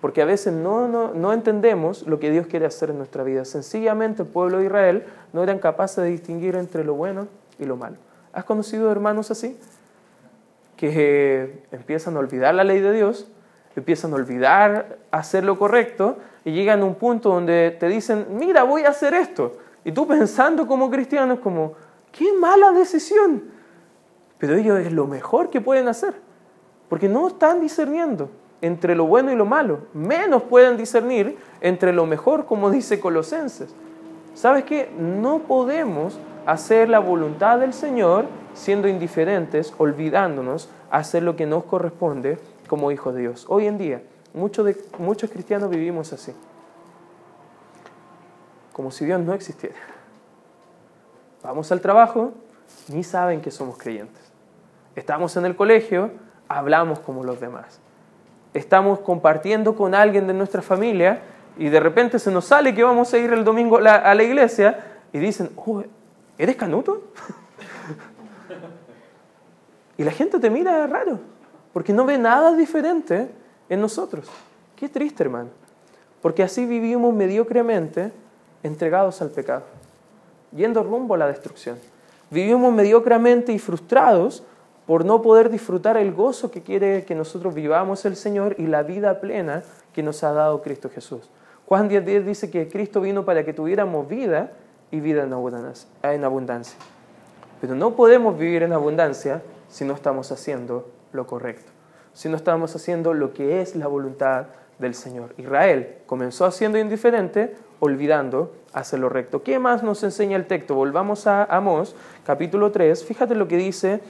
porque 0.00 0.22
a 0.22 0.24
veces 0.24 0.52
no, 0.52 0.88
no, 0.88 1.14
no 1.14 1.32
entendemos 1.32 2.04
lo 2.04 2.18
que 2.18 2.32
Dios 2.32 2.48
quiere 2.48 2.66
hacer 2.66 2.90
en 2.90 2.98
nuestra 2.98 3.22
vida. 3.22 3.44
Sencillamente 3.44 4.22
el 4.22 4.28
pueblo 4.28 4.58
de 4.58 4.64
Israel 4.64 5.04
no 5.32 5.44
eran 5.44 5.60
capaces 5.60 6.02
de 6.02 6.10
distinguir 6.10 6.56
entre 6.56 6.82
lo 6.82 6.94
bueno 6.94 7.28
y 7.60 7.64
lo 7.64 7.76
malo. 7.76 8.07
¿Has 8.38 8.44
conocido 8.44 8.92
hermanos 8.92 9.32
así? 9.32 9.58
Que 10.76 11.64
empiezan 11.72 12.14
a 12.14 12.20
olvidar 12.20 12.54
la 12.54 12.62
ley 12.62 12.78
de 12.78 12.92
Dios, 12.92 13.28
empiezan 13.74 14.12
a 14.12 14.14
olvidar 14.14 14.98
hacer 15.10 15.42
lo 15.42 15.58
correcto 15.58 16.18
y 16.44 16.52
llegan 16.52 16.82
a 16.82 16.84
un 16.84 16.94
punto 16.94 17.30
donde 17.30 17.76
te 17.80 17.88
dicen, 17.88 18.26
mira, 18.30 18.62
voy 18.62 18.82
a 18.82 18.90
hacer 18.90 19.12
esto. 19.12 19.56
Y 19.84 19.90
tú 19.90 20.06
pensando 20.06 20.68
como 20.68 20.88
cristiano 20.88 21.34
es 21.34 21.40
como, 21.40 21.72
qué 22.12 22.32
mala 22.32 22.70
decisión. 22.70 23.42
Pero 24.38 24.54
ellos 24.54 24.78
es 24.78 24.92
lo 24.92 25.08
mejor 25.08 25.50
que 25.50 25.60
pueden 25.60 25.88
hacer, 25.88 26.14
porque 26.88 27.08
no 27.08 27.26
están 27.26 27.60
discerniendo 27.60 28.30
entre 28.60 28.94
lo 28.94 29.06
bueno 29.06 29.32
y 29.32 29.34
lo 29.34 29.46
malo. 29.46 29.80
Menos 29.94 30.44
pueden 30.44 30.76
discernir 30.76 31.36
entre 31.60 31.92
lo 31.92 32.06
mejor, 32.06 32.44
como 32.44 32.70
dice 32.70 33.00
Colosenses. 33.00 33.74
¿Sabes 34.34 34.62
qué? 34.62 34.88
No 34.96 35.40
podemos 35.40 36.20
hacer 36.48 36.88
la 36.88 36.98
voluntad 36.98 37.58
del 37.58 37.74
Señor 37.74 38.24
siendo 38.54 38.88
indiferentes, 38.88 39.74
olvidándonos 39.76 40.70
hacer 40.90 41.22
lo 41.22 41.36
que 41.36 41.44
nos 41.44 41.64
corresponde 41.64 42.38
como 42.68 42.90
hijos 42.90 43.14
de 43.14 43.20
Dios. 43.20 43.44
Hoy 43.50 43.66
en 43.66 43.76
día, 43.76 44.00
muchos, 44.32 44.66
muchos 44.98 45.30
cristianos 45.30 45.68
vivimos 45.68 46.14
así, 46.14 46.32
como 48.72 48.90
si 48.90 49.04
Dios 49.04 49.20
no 49.20 49.34
existiera. 49.34 49.76
Vamos 51.42 51.70
al 51.70 51.82
trabajo, 51.82 52.32
ni 52.88 53.04
saben 53.04 53.42
que 53.42 53.50
somos 53.50 53.76
creyentes. 53.76 54.22
Estamos 54.96 55.36
en 55.36 55.44
el 55.44 55.54
colegio, 55.54 56.12
hablamos 56.48 56.98
como 57.00 57.24
los 57.24 57.40
demás. 57.40 57.78
Estamos 58.54 59.00
compartiendo 59.00 59.76
con 59.76 59.94
alguien 59.94 60.26
de 60.26 60.32
nuestra 60.32 60.62
familia 60.62 61.20
y 61.58 61.68
de 61.68 61.78
repente 61.78 62.18
se 62.18 62.30
nos 62.30 62.46
sale 62.46 62.74
que 62.74 62.84
vamos 62.84 63.12
a 63.12 63.18
ir 63.18 63.34
el 63.34 63.44
domingo 63.44 63.76
a 63.76 64.14
la, 64.14 64.22
iglesia 64.22 65.02
y 65.12 65.18
dicen, 65.18 65.50
oh, 65.54 65.82
¿eres 66.38 66.56
canuto? 66.56 67.02
y 69.98 70.04
la 70.04 70.12
gente 70.12 70.38
te 70.38 70.48
mira 70.48 70.86
raro, 70.86 71.18
porque 71.72 71.92
no 71.92 72.06
ve 72.06 72.16
nada 72.16 72.54
diferente 72.54 73.30
en 73.68 73.80
nosotros. 73.80 74.26
Qué 74.76 74.88
triste, 74.88 75.24
hermano. 75.24 75.50
Porque 76.22 76.42
así 76.42 76.64
vivimos 76.64 77.12
mediocremente 77.12 78.12
entregados 78.62 79.20
al 79.22 79.30
pecado, 79.30 79.64
yendo 80.52 80.82
rumbo 80.82 81.14
a 81.14 81.18
la 81.18 81.26
destrucción. 81.26 81.78
Vivimos 82.30 82.72
mediocremente 82.72 83.52
y 83.52 83.58
frustrados 83.58 84.42
por 84.86 85.04
no 85.04 85.20
poder 85.22 85.50
disfrutar 85.50 85.96
el 85.96 86.12
gozo 86.12 86.50
que 86.50 86.62
quiere 86.62 87.04
que 87.04 87.14
nosotros 87.14 87.54
vivamos 87.54 88.04
el 88.04 88.16
Señor 88.16 88.54
y 88.58 88.66
la 88.66 88.82
vida 88.82 89.20
plena 89.20 89.62
que 89.92 90.02
nos 90.02 90.24
ha 90.24 90.32
dado 90.32 90.62
Cristo 90.62 90.90
Jesús. 90.90 91.28
Juan 91.66 91.90
10.10 91.90 92.24
dice 92.24 92.50
que 92.50 92.68
Cristo 92.68 93.00
vino 93.00 93.24
para 93.24 93.44
que 93.44 93.52
tuviéramos 93.52 94.08
vida 94.08 94.52
y 94.90 95.00
vida 95.00 95.24
en 95.24 95.32
abundancia. 96.24 96.78
Pero 97.60 97.74
no 97.74 97.94
podemos 97.94 98.38
vivir 98.38 98.62
en 98.62 98.72
abundancia 98.72 99.42
si 99.68 99.84
no 99.84 99.94
estamos 99.94 100.32
haciendo 100.32 100.88
lo 101.12 101.26
correcto, 101.26 101.70
si 102.14 102.28
no 102.28 102.36
estamos 102.36 102.74
haciendo 102.74 103.14
lo 103.14 103.32
que 103.32 103.60
es 103.60 103.76
la 103.76 103.86
voluntad 103.86 104.46
del 104.78 104.94
Señor. 104.94 105.34
Israel 105.38 105.96
comenzó 106.06 106.44
haciendo 106.44 106.78
indiferente, 106.78 107.56
olvidando 107.80 108.54
hacer 108.72 109.00
lo 109.00 109.08
recto. 109.08 109.42
¿Qué 109.42 109.58
más 109.58 109.82
nos 109.82 110.02
enseña 110.04 110.36
el 110.36 110.46
texto? 110.46 110.74
Volvamos 110.74 111.26
a 111.26 111.44
Amós, 111.44 111.96
capítulo 112.24 112.70
3. 112.70 113.04
Fíjate 113.04 113.34
lo 113.34 113.48
que 113.48 113.56
dice 113.56 114.00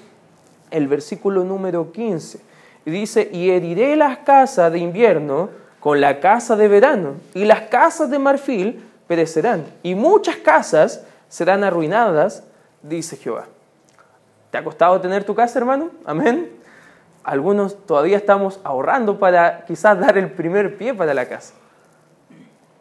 el 0.71 0.89
versículo 0.89 1.45
número 1.45 1.93
15. 1.93 2.41
Y 2.85 2.91
dice, 2.91 3.29
y 3.33 3.51
heriré 3.51 3.97
las 3.97 4.19
casas 4.19 4.73
de 4.73 4.79
invierno 4.79 5.51
con 5.81 6.01
la 6.01 6.21
casa 6.21 6.57
de 6.57 6.69
verano, 6.69 7.15
y 7.35 7.45
las 7.45 7.63
casas 7.63 8.11
de 8.11 8.19
marfil 8.19 8.85
perecerán, 9.09 9.65
y 9.83 9.97
muchas 9.97 10.37
casas 10.37 11.05
serán 11.29 11.65
arruinadas, 11.65 12.45
dice 12.83 13.17
Jehová. 13.17 13.47
¿Te 14.51 14.59
ha 14.59 14.65
costado 14.65 15.01
tener 15.01 15.25
tu 15.25 15.35
casa, 15.35 15.59
hermano? 15.59 15.91
Amén. 16.05 16.51
Algunos 17.25 17.85
todavía 17.87 18.17
estamos 18.17 18.61
ahorrando 18.65 19.19
para 19.19 19.65
quizás 19.67 19.99
dar 19.99 20.17
el 20.17 20.31
primer 20.31 20.79
pie 20.79 20.95
para 20.95 21.13
la 21.13 21.27
casa. 21.27 21.55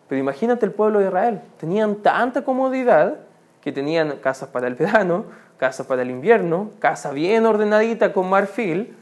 Pero 0.08 0.20
imagínate 0.20 0.66
el 0.66 0.72
pueblo 0.72 1.00
de 1.00 1.08
Israel. 1.08 1.42
Tenían 1.60 1.96
tanta 1.96 2.44
comodidad 2.44 3.16
que 3.62 3.74
tenían 3.74 4.18
casas 4.18 4.50
para 4.50 4.68
el 4.68 4.76
verano, 4.76 5.26
casas 5.58 5.86
para 5.88 6.04
el 6.04 6.12
invierno, 6.12 6.72
casa 6.80 7.12
bien 7.12 7.46
ordenadita 7.46 8.14
con 8.14 8.30
marfil. 8.30 8.96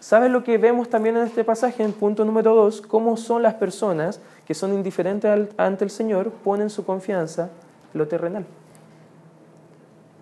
¿Sabes 0.00 0.30
lo 0.30 0.44
que 0.44 0.58
vemos 0.58 0.88
también 0.88 1.16
en 1.16 1.24
este 1.24 1.42
pasaje, 1.42 1.82
en 1.82 1.92
punto 1.92 2.24
número 2.24 2.54
dos? 2.54 2.82
Cómo 2.82 3.16
son 3.16 3.42
las 3.42 3.54
personas 3.54 4.20
que 4.46 4.54
son 4.54 4.74
indiferentes 4.74 5.48
ante 5.56 5.84
el 5.84 5.90
Señor, 5.90 6.30
ponen 6.30 6.70
su 6.70 6.84
confianza 6.84 7.50
en 7.92 7.98
lo 7.98 8.06
terrenal. 8.06 8.44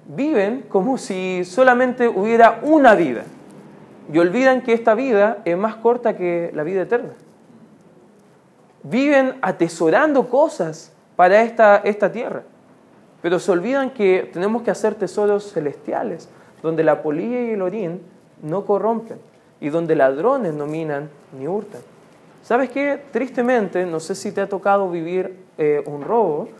Viven 0.07 0.63
como 0.69 0.97
si 0.97 1.45
solamente 1.45 2.09
hubiera 2.09 2.61
una 2.63 2.95
vida 2.95 3.25
y 4.13 4.19
olvidan 4.19 4.63
que 4.63 4.75
esta 4.75 4.95
vida 4.95 5.39
es 5.45 5.57
más 5.57 5.77
corta 5.77 6.17
que 6.17 6.51
la 6.55 6.63
vida 6.63 6.83
eterna. 6.83 7.13
Viven 8.83 9.35
atesorando 9.43 10.29
cosas 10.29 10.93
para 11.17 11.43
esta, 11.43 11.79
esta 11.79 12.13
tierra, 12.13 12.43
pero 13.23 13.39
se 13.39 13.51
olvidan 13.51 13.91
que 13.91 14.31
tenemos 14.33 14.63
que 14.63 14.71
hacer 14.71 14.95
tesoros 14.95 15.53
celestiales, 15.53 16.29
donde 16.63 16.85
la 16.85 17.03
polilla 17.03 17.41
y 17.41 17.51
el 17.51 17.63
orín 17.63 18.03
no 18.43 18.65
corrompen 18.65 19.19
y 19.65 19.71
donde 19.71 19.97
ladrones 19.97 20.53
no 20.53 20.67
minan 20.67 21.09
ni 21.33 21.49
hurtan. 21.49 21.81
¿Sabes 22.43 22.69
qué? 22.69 23.03
Tristemente, 23.13 23.87
no 23.87 23.99
sé 23.99 24.15
si 24.15 24.31
te 24.31 24.43
ha 24.43 24.47
tocado 24.47 24.91
vivir 24.91 25.39
eh, 25.57 25.83
un 25.87 26.03
robo, 26.03 26.51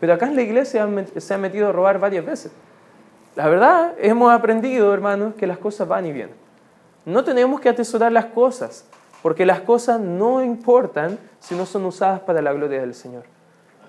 pero 0.00 0.14
acá 0.14 0.26
en 0.26 0.34
la 0.34 0.42
iglesia 0.42 0.88
se 1.18 1.34
ha 1.34 1.38
metido 1.38 1.68
a 1.68 1.72
robar 1.72 2.00
varias 2.00 2.26
veces. 2.26 2.50
La 3.36 3.46
verdad, 3.46 3.94
hemos 3.98 4.32
aprendido, 4.32 4.92
hermanos, 4.92 5.34
que 5.36 5.46
las 5.46 5.58
cosas 5.58 5.86
van 5.86 6.06
y 6.06 6.12
vienen. 6.12 6.34
No 7.04 7.22
tenemos 7.22 7.60
que 7.60 7.68
atesorar 7.68 8.10
las 8.10 8.24
cosas, 8.24 8.86
porque 9.22 9.46
las 9.46 9.60
cosas 9.60 10.00
no 10.00 10.42
importan 10.42 11.16
si 11.38 11.54
no 11.54 11.64
son 11.64 11.84
usadas 11.84 12.18
para 12.18 12.42
la 12.42 12.52
gloria 12.52 12.80
del 12.80 12.94
Señor. 12.94 13.22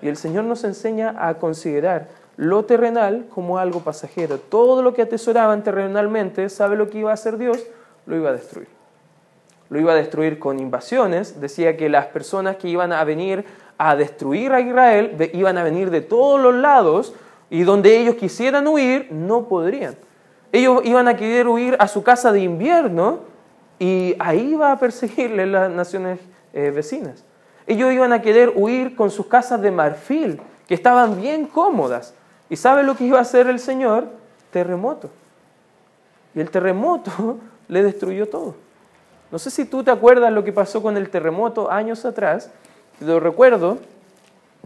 Y 0.00 0.06
el 0.06 0.16
Señor 0.16 0.44
nos 0.44 0.62
enseña 0.62 1.16
a 1.18 1.34
considerar 1.38 2.06
lo 2.36 2.64
terrenal 2.66 3.26
como 3.34 3.58
algo 3.58 3.80
pasajero. 3.80 4.38
Todo 4.38 4.80
lo 4.80 4.94
que 4.94 5.02
atesoraban 5.02 5.64
terrenalmente, 5.64 6.48
¿sabe 6.50 6.76
lo 6.76 6.88
que 6.88 6.98
iba 6.98 7.10
a 7.10 7.14
hacer 7.14 7.36
Dios? 7.36 7.66
Lo 8.06 8.16
iba 8.16 8.30
a 8.30 8.32
destruir. 8.32 8.68
Lo 9.68 9.78
iba 9.78 9.92
a 9.92 9.96
destruir 9.96 10.38
con 10.38 10.58
invasiones. 10.58 11.40
Decía 11.40 11.76
que 11.76 11.88
las 11.88 12.06
personas 12.06 12.56
que 12.56 12.68
iban 12.68 12.92
a 12.92 13.04
venir 13.04 13.44
a 13.78 13.96
destruir 13.96 14.52
a 14.52 14.60
Israel 14.60 15.16
iban 15.32 15.56
a 15.56 15.62
venir 15.62 15.90
de 15.90 16.02
todos 16.02 16.38
los 16.38 16.54
lados 16.54 17.14
y 17.48 17.62
donde 17.62 17.98
ellos 17.98 18.16
quisieran 18.16 18.66
huir, 18.66 19.08
no 19.10 19.48
podrían. 19.48 19.96
Ellos 20.52 20.82
iban 20.84 21.08
a 21.08 21.16
querer 21.16 21.48
huir 21.48 21.76
a 21.78 21.88
su 21.88 22.02
casa 22.02 22.32
de 22.32 22.40
invierno 22.40 23.20
y 23.78 24.14
ahí 24.18 24.52
iba 24.52 24.70
a 24.70 24.78
perseguirle 24.78 25.46
las 25.46 25.70
naciones 25.70 26.20
eh, 26.52 26.70
vecinas. 26.70 27.24
Ellos 27.66 27.92
iban 27.92 28.12
a 28.12 28.20
querer 28.20 28.52
huir 28.54 28.94
con 28.96 29.10
sus 29.10 29.26
casas 29.26 29.62
de 29.62 29.70
marfil, 29.70 30.40
que 30.66 30.74
estaban 30.74 31.20
bien 31.20 31.46
cómodas. 31.46 32.14
¿Y 32.48 32.56
sabe 32.56 32.82
lo 32.82 32.96
que 32.96 33.04
iba 33.04 33.18
a 33.18 33.22
hacer 33.22 33.46
el 33.46 33.58
Señor? 33.60 34.08
Terremoto. 34.50 35.08
Y 36.34 36.40
el 36.40 36.50
terremoto 36.50 37.38
le 37.70 37.82
destruyó 37.82 38.28
todo. 38.28 38.56
No 39.30 39.38
sé 39.38 39.50
si 39.50 39.64
tú 39.64 39.82
te 39.82 39.90
acuerdas 39.90 40.32
lo 40.32 40.44
que 40.44 40.52
pasó 40.52 40.82
con 40.82 40.96
el 40.96 41.08
terremoto 41.08 41.70
años 41.70 42.04
atrás. 42.04 42.50
Lo 43.00 43.20
recuerdo 43.20 43.78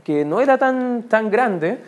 que 0.02 0.24
no 0.24 0.40
era 0.40 0.58
tan, 0.58 1.04
tan 1.04 1.30
grande, 1.30 1.78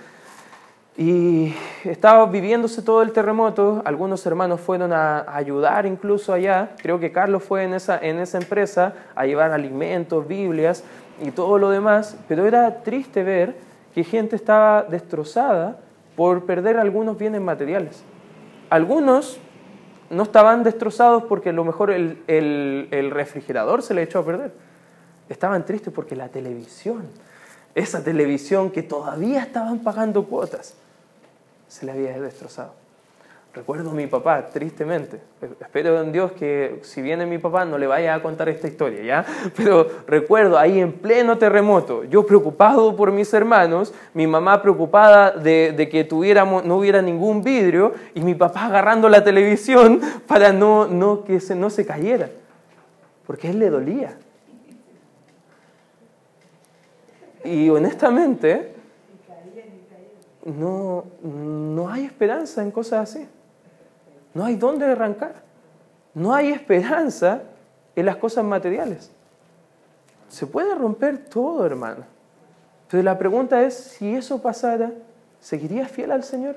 y 0.99 1.55
estaba 1.85 2.25
viviéndose 2.27 2.81
todo 2.81 3.03
el 3.03 3.13
terremoto, 3.13 3.83
algunos 3.85 4.25
hermanos 4.25 4.61
fueron 4.61 4.93
a 4.95 5.27
ayudar 5.37 5.85
incluso 5.85 6.33
allá, 6.33 6.71
creo 6.79 6.99
que 6.99 7.13
Carlos 7.13 7.43
fue 7.43 7.65
en 7.65 7.75
esa, 7.75 7.99
en 7.99 8.19
esa 8.19 8.39
empresa 8.39 8.95
a 9.15 9.27
llevar 9.27 9.53
alimentos, 9.53 10.27
Biblias 10.27 10.85
y 11.21 11.33
todo 11.33 11.59
lo 11.59 11.69
demás, 11.69 12.17
pero 12.29 12.47
era 12.47 12.83
triste 12.83 13.23
ver 13.23 13.57
que 13.95 14.05
gente 14.05 14.37
estaba 14.37 14.85
destrozada 14.85 15.77
por 16.17 16.47
perder 16.47 16.79
algunos 16.79 17.19
bienes 17.19 17.43
materiales. 17.43 18.03
Algunos 18.71 19.39
no 20.11 20.23
estaban 20.23 20.62
destrozados 20.62 21.25
porque 21.25 21.51
a 21.51 21.53
lo 21.53 21.64
mejor 21.64 21.90
el, 21.90 22.23
el, 22.27 22.88
el 22.90 23.11
refrigerador 23.11 23.83
se 23.83 23.95
le 23.95 24.03
echó 24.03 24.21
a 24.21 24.25
perder. 24.25 24.53
Estaban 25.29 25.64
tristes 25.64 25.92
porque 25.92 26.16
la 26.16 26.29
televisión, 26.29 27.07
esa 27.75 28.03
televisión 28.05 28.71
que 28.71 28.83
todavía 28.83 29.42
estaban 29.42 29.81
pagando 29.81 30.25
cuotas, 30.25 30.75
se 31.69 31.87
le 31.87 31.92
había 31.92 32.21
destrozado. 32.21 32.86
Recuerdo 33.57 33.92
a 33.92 33.95
mi 33.95 34.07
papá, 34.07 34.49
tristemente. 34.49 35.19
Espero 35.59 36.03
en 36.03 36.12
Dios 36.12 36.33
que 36.33 36.79
si 36.83 37.01
viene 37.01 37.25
mi 37.25 37.38
papá 37.38 37.64
no 37.64 37.79
le 37.79 37.87
vaya 37.87 38.14
a 38.14 38.21
contar 38.21 38.51
esta 38.51 38.69
historia, 38.69 39.03
¿ya? 39.03 39.27
Pero 39.57 39.87
recuerdo 40.07 40.59
ahí 40.59 40.79
en 40.79 40.92
pleno 40.92 41.38
terremoto, 41.38 42.05
yo 42.05 42.27
preocupado 42.27 42.95
por 42.95 43.12
mis 43.12 43.33
hermanos, 43.33 43.95
mi 44.12 44.27
mamá 44.27 44.61
preocupada 44.61 45.31
de, 45.31 45.88
que 45.90 46.05
tuviéramos, 46.05 46.66
no 46.66 46.77
hubiera 46.77 47.01
ningún 47.01 47.42
vidrio 47.42 47.95
y 48.12 48.21
mi 48.21 48.35
papá 48.35 48.66
agarrando 48.66 49.09
la 49.09 49.25
televisión 49.25 50.03
para 50.27 50.53
no, 50.53 50.87
no 50.87 51.25
que 51.25 51.40
se, 51.40 51.55
no 51.55 51.71
se 51.71 51.87
cayera, 51.87 52.29
porque 53.27 53.49
a 53.49 53.51
él 53.53 53.59
le 53.59 53.71
dolía. 53.71 54.19
Y 57.42 57.71
honestamente, 57.71 58.75
no, 60.45 61.07
no 61.23 61.88
hay 61.88 62.05
esperanza 62.05 62.62
en 62.62 62.71
cosas 62.71 63.09
así. 63.09 63.27
No 64.37 64.44
hay 64.44 64.57
dónde 64.57 64.85
arrancar. 64.85 65.37
No 66.12 66.35
hay 66.35 66.51
esperanza 66.51 67.40
en 67.94 68.05
las 68.05 68.16
cosas 68.16 68.44
materiales. 68.44 69.11
Se 70.29 70.46
puede 70.46 70.75
romper 70.75 71.25
todo, 71.25 71.64
hermano. 71.64 72.05
Entonces 72.83 73.03
la 73.03 73.16
pregunta 73.16 73.62
es, 73.62 73.72
si 73.72 74.14
eso 74.14 74.42
pasara, 74.42 74.92
¿seguirías 75.40 75.90
fiel 75.90 76.12
al 76.12 76.22
Señor? 76.22 76.57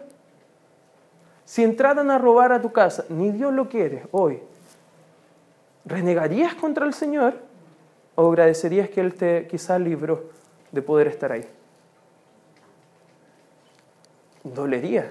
Si 1.45 1.63
entraran 1.63 2.11
a 2.11 2.17
robar 2.17 2.51
a 2.51 2.61
tu 2.61 2.73
casa, 2.73 3.05
ni 3.07 3.31
Dios 3.31 3.53
lo 3.53 3.69
quiere 3.69 4.07
hoy, 4.11 4.41
¿renegarías 5.85 6.55
contra 6.55 6.85
el 6.85 6.93
Señor 6.93 7.35
o 8.15 8.27
agradecerías 8.27 8.89
que 8.89 8.99
Él 8.99 9.13
te 9.13 9.47
quizás 9.47 9.79
libró 9.79 10.25
de 10.73 10.81
poder 10.81 11.07
estar 11.07 11.31
ahí? 11.31 11.47
dolería. 14.43 15.09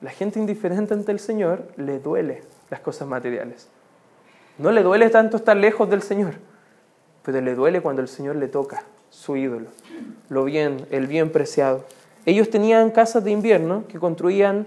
La 0.00 0.10
gente 0.10 0.38
indiferente 0.38 0.94
ante 0.94 1.12
el 1.12 1.20
Señor 1.20 1.64
le 1.76 1.98
duele 1.98 2.42
las 2.70 2.80
cosas 2.80 3.06
materiales. 3.06 3.68
No 4.56 4.72
le 4.72 4.82
duele 4.82 5.10
tanto 5.10 5.36
estar 5.36 5.56
lejos 5.56 5.88
del 5.90 6.02
Señor, 6.02 6.34
pero 7.22 7.40
le 7.40 7.54
duele 7.54 7.80
cuando 7.80 8.00
el 8.02 8.08
Señor 8.08 8.36
le 8.36 8.48
toca 8.48 8.82
su 9.10 9.36
ídolo, 9.36 9.68
lo 10.28 10.44
bien, 10.44 10.86
el 10.90 11.06
bien 11.06 11.30
preciado. 11.30 11.84
Ellos 12.24 12.48
tenían 12.48 12.90
casas 12.90 13.24
de 13.24 13.30
invierno 13.30 13.84
que 13.88 13.98
construían 13.98 14.66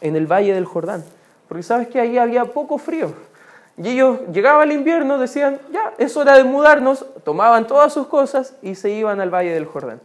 en 0.00 0.16
el 0.16 0.26
valle 0.26 0.54
del 0.54 0.64
Jordán, 0.64 1.04
porque 1.48 1.62
sabes 1.62 1.88
que 1.88 2.00
ahí 2.00 2.18
había 2.18 2.44
poco 2.46 2.78
frío. 2.78 3.12
Y 3.78 3.88
ellos 3.88 4.20
llegaba 4.32 4.64
el 4.64 4.72
invierno, 4.72 5.18
decían, 5.18 5.58
ya, 5.70 5.92
es 5.98 6.16
hora 6.16 6.36
de 6.36 6.44
mudarnos, 6.44 7.04
tomaban 7.24 7.66
todas 7.66 7.92
sus 7.92 8.06
cosas 8.06 8.54
y 8.62 8.74
se 8.74 8.90
iban 8.90 9.20
al 9.20 9.32
valle 9.32 9.52
del 9.52 9.66
Jordán. 9.66 10.00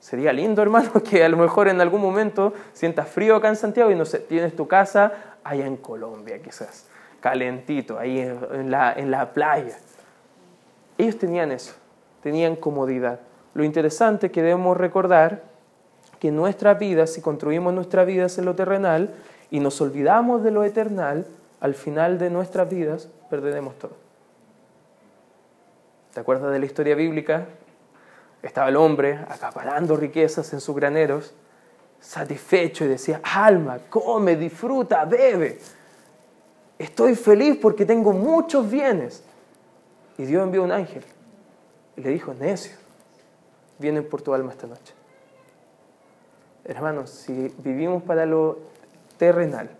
Sería 0.00 0.32
lindo, 0.32 0.62
hermano, 0.62 0.92
que 1.02 1.24
a 1.24 1.28
lo 1.28 1.36
mejor 1.36 1.68
en 1.68 1.80
algún 1.80 2.00
momento 2.00 2.52
sientas 2.72 3.08
frío 3.08 3.36
acá 3.36 3.48
en 3.48 3.56
Santiago 3.56 3.90
y 3.90 3.94
no 3.94 4.04
sé, 4.04 4.18
tienes 4.20 4.54
tu 4.54 4.68
casa 4.68 5.12
allá 5.42 5.66
en 5.66 5.76
Colombia, 5.76 6.40
quizás, 6.42 6.86
calentito, 7.20 7.98
ahí 7.98 8.20
en 8.20 8.70
la, 8.70 8.92
en 8.92 9.10
la 9.10 9.32
playa. 9.32 9.78
Ellos 10.98 11.18
tenían 11.18 11.52
eso, 11.52 11.74
tenían 12.22 12.56
comodidad. 12.56 13.20
Lo 13.54 13.64
interesante 13.64 14.30
que 14.30 14.42
debemos 14.42 14.76
recordar 14.76 15.42
que 16.18 16.30
nuestra 16.30 16.74
vida, 16.74 17.06
si 17.06 17.20
construimos 17.20 17.72
nuestras 17.74 18.06
vidas 18.06 18.38
en 18.38 18.44
lo 18.44 18.54
terrenal 18.54 19.14
y 19.50 19.60
nos 19.60 19.80
olvidamos 19.80 20.42
de 20.42 20.50
lo 20.50 20.64
eternal, 20.64 21.26
al 21.60 21.74
final 21.74 22.18
de 22.18 22.30
nuestras 22.30 22.68
vidas 22.68 23.08
perderemos 23.30 23.78
todo. 23.78 23.92
¿Te 26.12 26.20
acuerdas 26.20 26.52
de 26.52 26.58
la 26.58 26.66
historia 26.66 26.94
bíblica 26.94 27.46
estaba 28.46 28.68
el 28.68 28.76
hombre 28.76 29.18
acaparando 29.28 29.96
riquezas 29.96 30.52
en 30.52 30.60
sus 30.60 30.74
graneros, 30.74 31.34
satisfecho 32.00 32.84
y 32.84 32.88
decía, 32.88 33.20
alma, 33.22 33.78
come, 33.88 34.36
disfruta, 34.36 35.04
bebe. 35.04 35.58
Estoy 36.78 37.14
feliz 37.14 37.58
porque 37.60 37.84
tengo 37.86 38.12
muchos 38.12 38.70
bienes. 38.70 39.22
Y 40.18 40.24
Dios 40.24 40.42
envió 40.42 40.62
un 40.62 40.72
ángel 40.72 41.04
Y 41.96 42.00
le 42.00 42.10
dijo, 42.10 42.32
necio, 42.34 42.76
vienen 43.78 44.08
por 44.08 44.22
tu 44.22 44.32
alma 44.34 44.52
esta 44.52 44.66
noche. 44.66 44.94
Hermanos, 46.64 47.10
si 47.10 47.54
vivimos 47.58 48.02
para 48.02 48.26
lo 48.26 48.58
terrenal, 49.18 49.70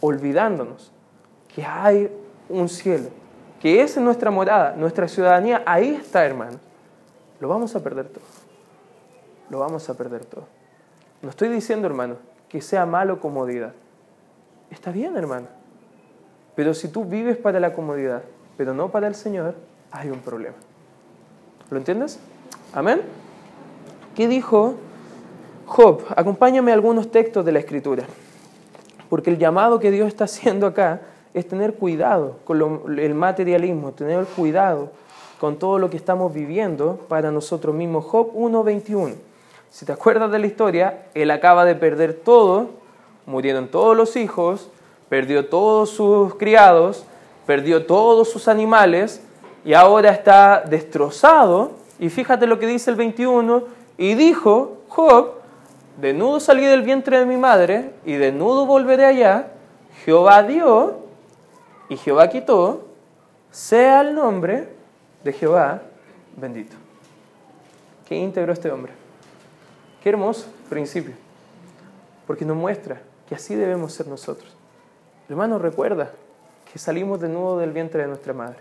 olvidándonos 0.00 0.92
que 1.54 1.64
hay 1.64 2.10
un 2.48 2.68
cielo, 2.68 3.08
que 3.60 3.82
es 3.82 3.96
nuestra 3.96 4.30
morada, 4.30 4.76
nuestra 4.76 5.08
ciudadanía, 5.08 5.62
ahí 5.66 5.94
está, 5.94 6.24
hermano, 6.24 6.58
lo 7.40 7.48
vamos 7.48 7.74
a 7.76 7.82
perder 7.82 8.08
todo. 8.08 8.24
Lo 9.50 9.58
vamos 9.58 9.88
a 9.88 9.94
perder 9.94 10.24
todo. 10.24 10.44
No 11.22 11.30
estoy 11.30 11.48
diciendo, 11.48 11.86
hermano, 11.86 12.16
que 12.48 12.60
sea 12.60 12.86
malo 12.86 13.20
comodidad. 13.20 13.72
Está 14.70 14.90
bien, 14.90 15.16
hermano. 15.16 15.46
Pero 16.54 16.74
si 16.74 16.88
tú 16.88 17.04
vives 17.04 17.36
para 17.36 17.60
la 17.60 17.72
comodidad, 17.72 18.22
pero 18.56 18.74
no 18.74 18.90
para 18.90 19.06
el 19.06 19.14
Señor, 19.14 19.54
hay 19.90 20.10
un 20.10 20.20
problema. 20.20 20.56
¿Lo 21.70 21.78
entiendes? 21.78 22.18
Amén. 22.72 23.02
¿Qué 24.14 24.28
dijo 24.28 24.74
Job? 25.66 26.04
Acompáñame 26.16 26.72
algunos 26.72 27.10
textos 27.10 27.44
de 27.44 27.52
la 27.52 27.58
Escritura. 27.58 28.04
Porque 29.08 29.30
el 29.30 29.38
llamado 29.38 29.78
que 29.78 29.90
Dios 29.90 30.08
está 30.08 30.24
haciendo 30.24 30.66
acá 30.66 31.02
es 31.34 31.46
tener 31.46 31.74
cuidado 31.74 32.38
con 32.44 32.98
el 32.98 33.14
materialismo, 33.14 33.92
tener 33.92 34.24
cuidado 34.24 34.90
con 35.38 35.58
todo 35.58 35.78
lo 35.78 35.90
que 35.90 35.96
estamos 35.96 36.32
viviendo 36.32 36.98
para 37.08 37.30
nosotros 37.30 37.74
mismos. 37.74 38.04
Job 38.06 38.32
1.21. 38.34 39.14
Si 39.70 39.84
te 39.84 39.92
acuerdas 39.92 40.30
de 40.30 40.38
la 40.38 40.46
historia, 40.46 41.06
él 41.14 41.30
acaba 41.30 41.64
de 41.64 41.74
perder 41.74 42.14
todo, 42.14 42.70
murieron 43.26 43.68
todos 43.68 43.96
los 43.96 44.16
hijos, 44.16 44.70
perdió 45.08 45.46
todos 45.46 45.90
sus 45.90 46.34
criados, 46.36 47.04
perdió 47.46 47.84
todos 47.84 48.30
sus 48.30 48.48
animales 48.48 49.20
y 49.64 49.74
ahora 49.74 50.10
está 50.10 50.62
destrozado. 50.62 51.72
Y 51.98 52.08
fíjate 52.08 52.46
lo 52.46 52.58
que 52.58 52.66
dice 52.66 52.90
el 52.90 52.96
21, 52.96 53.64
y 53.98 54.14
dijo 54.14 54.78
Job, 54.88 55.32
de 55.98 56.12
nudo 56.12 56.40
salí 56.40 56.64
del 56.64 56.82
vientre 56.82 57.18
de 57.18 57.26
mi 57.26 57.36
madre 57.36 57.92
y 58.04 58.14
de 58.14 58.32
nudo 58.32 58.66
volveré 58.66 59.06
allá, 59.06 59.48
Jehová 60.04 60.42
dio 60.42 60.98
y 61.88 61.96
Jehová 61.96 62.28
quitó, 62.28 62.84
sea 63.50 64.02
el 64.02 64.14
nombre 64.14 64.75
de 65.26 65.32
Jehová 65.32 65.82
bendito. 66.36 66.76
Qué 68.08 68.14
íntegro 68.14 68.52
este 68.52 68.70
hombre. 68.70 68.92
Qué 70.02 70.08
hermoso 70.08 70.46
principio. 70.70 71.14
Porque 72.26 72.44
nos 72.44 72.56
muestra 72.56 73.02
que 73.28 73.34
así 73.34 73.54
debemos 73.54 73.92
ser 73.92 74.06
nosotros. 74.06 74.56
Hermano, 75.28 75.58
recuerda 75.58 76.12
que 76.72 76.78
salimos 76.78 77.20
de 77.20 77.28
nudo 77.28 77.58
del 77.58 77.72
vientre 77.72 78.02
de 78.02 78.08
nuestra 78.08 78.32
madre. 78.32 78.58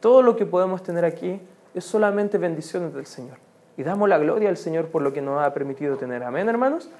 Todo 0.00 0.22
lo 0.22 0.36
que 0.36 0.46
podemos 0.46 0.82
tener 0.82 1.04
aquí 1.04 1.40
es 1.74 1.84
solamente 1.84 2.38
bendiciones 2.38 2.92
del 2.92 3.06
Señor. 3.06 3.38
Y 3.76 3.84
damos 3.84 4.08
la 4.08 4.18
gloria 4.18 4.48
al 4.48 4.56
Señor 4.56 4.88
por 4.88 5.02
lo 5.02 5.12
que 5.12 5.22
nos 5.22 5.40
ha 5.40 5.54
permitido 5.54 5.96
tener. 5.96 6.24
Amén, 6.24 6.48
hermanos. 6.48 6.90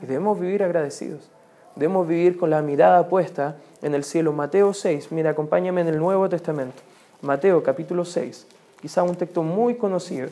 Y 0.00 0.06
debemos 0.06 0.40
vivir 0.40 0.62
agradecidos. 0.62 1.30
Debemos 1.76 2.08
vivir 2.08 2.38
con 2.38 2.50
la 2.50 2.62
mirada 2.62 3.08
puesta 3.08 3.56
en 3.82 3.94
el 3.94 4.04
cielo. 4.04 4.32
Mateo 4.32 4.72
6, 4.72 5.12
mira, 5.12 5.30
acompáñame 5.30 5.82
en 5.82 5.88
el 5.88 5.98
Nuevo 5.98 6.28
Testamento. 6.28 6.80
Mateo 7.24 7.62
capítulo 7.62 8.04
6, 8.04 8.46
quizá 8.82 9.02
un 9.02 9.16
texto 9.16 9.42
muy 9.42 9.76
conocido. 9.76 10.28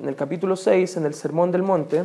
En 0.00 0.08
el 0.08 0.14
capítulo 0.14 0.54
6, 0.54 0.96
en 0.96 1.06
el 1.06 1.12
Sermón 1.14 1.50
del 1.50 1.64
Monte, 1.64 2.04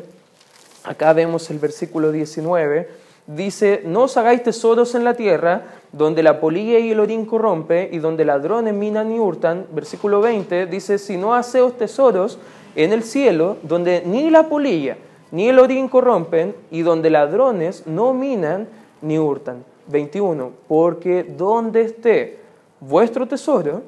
acá 0.83 1.13
vemos 1.13 1.51
el 1.51 1.59
versículo 1.59 2.11
19, 2.11 2.89
dice, 3.27 3.83
no 3.85 4.05
os 4.05 4.17
hagáis 4.17 4.41
tesoros 4.41 4.95
en 4.95 5.03
la 5.03 5.13
tierra, 5.13 5.61
donde 5.91 6.23
la 6.23 6.39
polilla 6.39 6.79
y 6.79 6.89
el 6.89 6.99
orín 6.99 7.27
corrompe, 7.27 7.89
y 7.91 7.99
donde 7.99 8.25
ladrones 8.25 8.73
minan 8.73 9.11
y 9.11 9.19
hurtan. 9.19 9.67
Versículo 9.71 10.21
20 10.21 10.65
dice, 10.65 10.97
si 10.97 11.15
no 11.15 11.35
haceos 11.35 11.77
tesoros 11.77 12.39
en 12.75 12.93
el 12.93 13.03
cielo, 13.03 13.57
donde 13.61 14.01
ni 14.07 14.31
la 14.31 14.49
polilla 14.49 14.97
ni 15.29 15.49
el 15.49 15.59
orín 15.59 15.87
corrompen, 15.87 16.55
y 16.71 16.81
donde 16.81 17.11
ladrones 17.11 17.85
no 17.85 18.15
minan 18.15 18.67
ni 19.03 19.19
hurtan. 19.19 19.63
21. 19.87 20.51
Porque 20.67 21.23
donde 21.23 21.81
esté 21.81 22.42
vuestro 22.87 23.27
tesoro, 23.27 23.81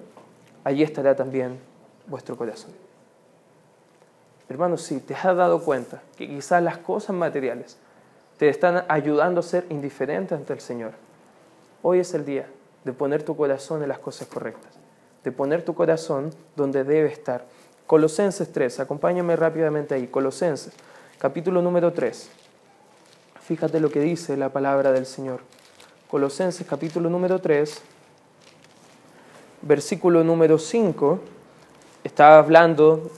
allí 0.64 0.82
estará 0.82 1.16
también 1.16 1.60
vuestro 2.08 2.38
corazón. 2.38 2.72
Hermanos, 4.48 4.84
si 4.84 5.00
te 5.00 5.14
has 5.16 5.36
dado 5.36 5.62
cuenta 5.62 6.02
que 6.16 6.28
quizás 6.28 6.62
las 6.64 6.78
cosas 6.78 7.16
materiales 7.16 7.78
te 8.38 8.48
están 8.48 8.86
ayudando 8.88 9.40
a 9.40 9.44
ser 9.44 9.66
indiferente 9.70 10.34
ante 10.36 10.54
el 10.54 10.62
Señor, 10.62 10.94
hoy 11.82 12.00
es 12.00 12.14
el 12.14 12.26
día 12.26 12.48
de 12.84 12.94
poner 12.94 13.24
tu 13.24 13.36
corazón 13.36 13.82
en 13.82 13.90
las 13.90 14.00
cosas 14.00 14.28
correctas, 14.28 14.72
de 15.24 15.32
poner 15.32 15.66
tu 15.66 15.74
corazón 15.74 16.32
donde 16.56 16.84
debe 16.84 17.10
estar. 17.10 17.46
Colosenses 17.88 18.52
3, 18.52 18.80
acompáñame 18.80 19.36
rápidamente 19.36 19.96
ahí. 19.96 20.08
Colosenses 20.08 20.74
capítulo 21.18 21.62
número 21.62 21.92
3. 21.92 22.30
Fíjate 23.42 23.80
lo 23.80 23.90
que 23.90 24.00
dice 24.00 24.38
la 24.38 24.50
palabra 24.50 24.92
del 24.92 25.06
Señor. 25.06 25.42
Colosenses 26.10 26.66
capítulo 26.68 27.10
número 27.10 27.42
3, 27.42 27.82
versículo 29.66 30.24
número 30.24 30.58
5, 30.58 31.20
está 32.04 32.38
hablando 32.38 33.10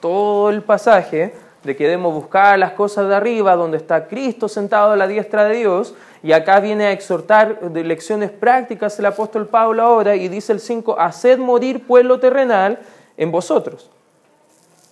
todo 0.00 0.50
el 0.50 0.62
pasaje 0.62 1.34
de 1.64 1.74
que 1.74 1.84
debemos 1.84 2.14
buscar 2.14 2.58
las 2.58 2.72
cosas 2.72 3.08
de 3.08 3.14
arriba, 3.16 3.56
donde 3.56 3.78
está 3.78 4.06
Cristo 4.06 4.46
sentado 4.46 4.92
a 4.92 4.96
la 4.96 5.08
diestra 5.08 5.46
de 5.46 5.56
Dios, 5.56 5.94
y 6.22 6.32
acá 6.32 6.60
viene 6.60 6.86
a 6.86 6.92
exhortar 6.92 7.72
de 7.72 7.82
lecciones 7.82 8.30
prácticas 8.30 8.98
el 8.98 9.06
apóstol 9.06 9.48
Pablo 9.48 9.82
ahora, 9.82 10.14
y 10.14 10.28
dice 10.28 10.52
el 10.52 10.60
5, 10.60 11.00
haced 11.00 11.38
morir 11.38 11.84
pueblo 11.86 12.20
terrenal 12.20 12.78
en 13.16 13.32
vosotros. 13.32 13.90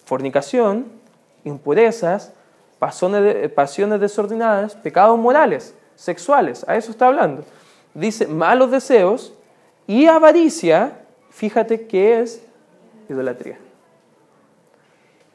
Fornicación, 0.07 0.87
impurezas, 1.45 2.33
pasiones, 2.79 4.01
desordenadas, 4.01 4.75
pecados 4.75 5.19
morales, 5.19 5.75
sexuales, 5.95 6.65
a 6.67 6.77
eso 6.77 6.91
está 6.91 7.07
hablando. 7.07 7.45
Dice 7.93 8.27
malos 8.27 8.71
deseos 8.71 9.33
y 9.87 10.07
avaricia, 10.07 11.05
fíjate 11.31 11.87
que 11.87 12.21
es 12.21 12.45
idolatría. 13.09 13.59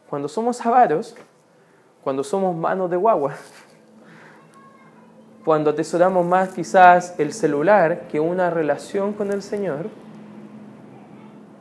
Cuando 0.09 0.27
somos 0.27 0.65
avaros, 0.65 1.15
cuando 2.03 2.23
somos 2.23 2.55
manos 2.55 2.89
de 2.89 2.97
guagua, 2.97 3.35
cuando 5.45 5.69
atesoramos 5.69 6.25
más 6.25 6.49
quizás 6.49 7.15
el 7.19 7.33
celular 7.33 8.07
que 8.07 8.19
una 8.19 8.49
relación 8.49 9.13
con 9.13 9.31
el 9.31 9.41
Señor, 9.43 9.89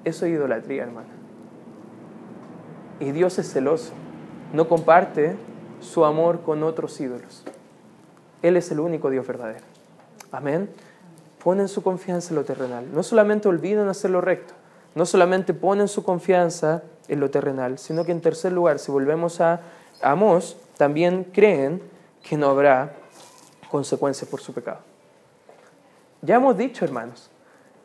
eso 0.05 0.25
es 0.25 0.33
idolatría, 0.33 0.85
hermano. 0.85 1.09
Y 3.01 3.13
Dios 3.13 3.39
es 3.39 3.53
celoso, 3.53 3.93
no 4.53 4.67
comparte 4.69 5.37
su 5.81 6.05
amor 6.05 6.41
con 6.41 6.63
otros 6.63 6.99
ídolos. 7.01 7.45
Él 8.43 8.57
es 8.57 8.71
el 8.71 8.81
único 8.81 9.11
Dios 9.11 9.27
verdadero. 9.27 9.65
Amén. 10.33 10.71
Ponen 11.43 11.69
su 11.69 11.83
confianza 11.83 12.31
en 12.31 12.37
lo 12.37 12.45
terrenal. 12.45 12.87
No 12.93 13.03
solamente 13.03 13.49
olvidan 13.49 13.89
hacer 13.89 14.11
lo 14.11 14.21
recto, 14.21 14.55
no 14.95 15.07
solamente 15.07 15.55
ponen 15.55 15.89
su 15.89 16.03
confianza 16.03 16.83
en 17.09 17.21
lo 17.21 17.31
terrenal, 17.31 17.79
sino 17.79 18.05
que 18.05 18.13
en 18.13 18.21
tercer 18.21 18.53
lugar, 18.53 18.79
si 18.79 18.91
volvemos 18.91 19.41
a 19.41 19.61
Amós, 20.03 20.57
también 20.77 21.25
creen 21.25 21.83
que 22.23 22.37
no 22.37 22.49
habrá 22.49 22.93
consecuencias 23.71 24.29
por 24.29 24.41
su 24.41 24.53
pecado. 24.53 24.81
Ya 26.23 26.37
hemos 26.37 26.57
dicho, 26.57 26.85
hermanos, 26.85 27.31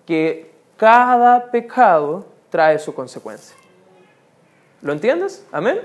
que 0.06 0.52
cada 0.78 1.52
pecado 1.52 2.26
trae 2.50 2.80
su 2.80 2.94
consecuencia. 2.94 3.56
¿Lo 4.82 4.92
entiendes? 4.92 5.46
Amén. 5.52 5.80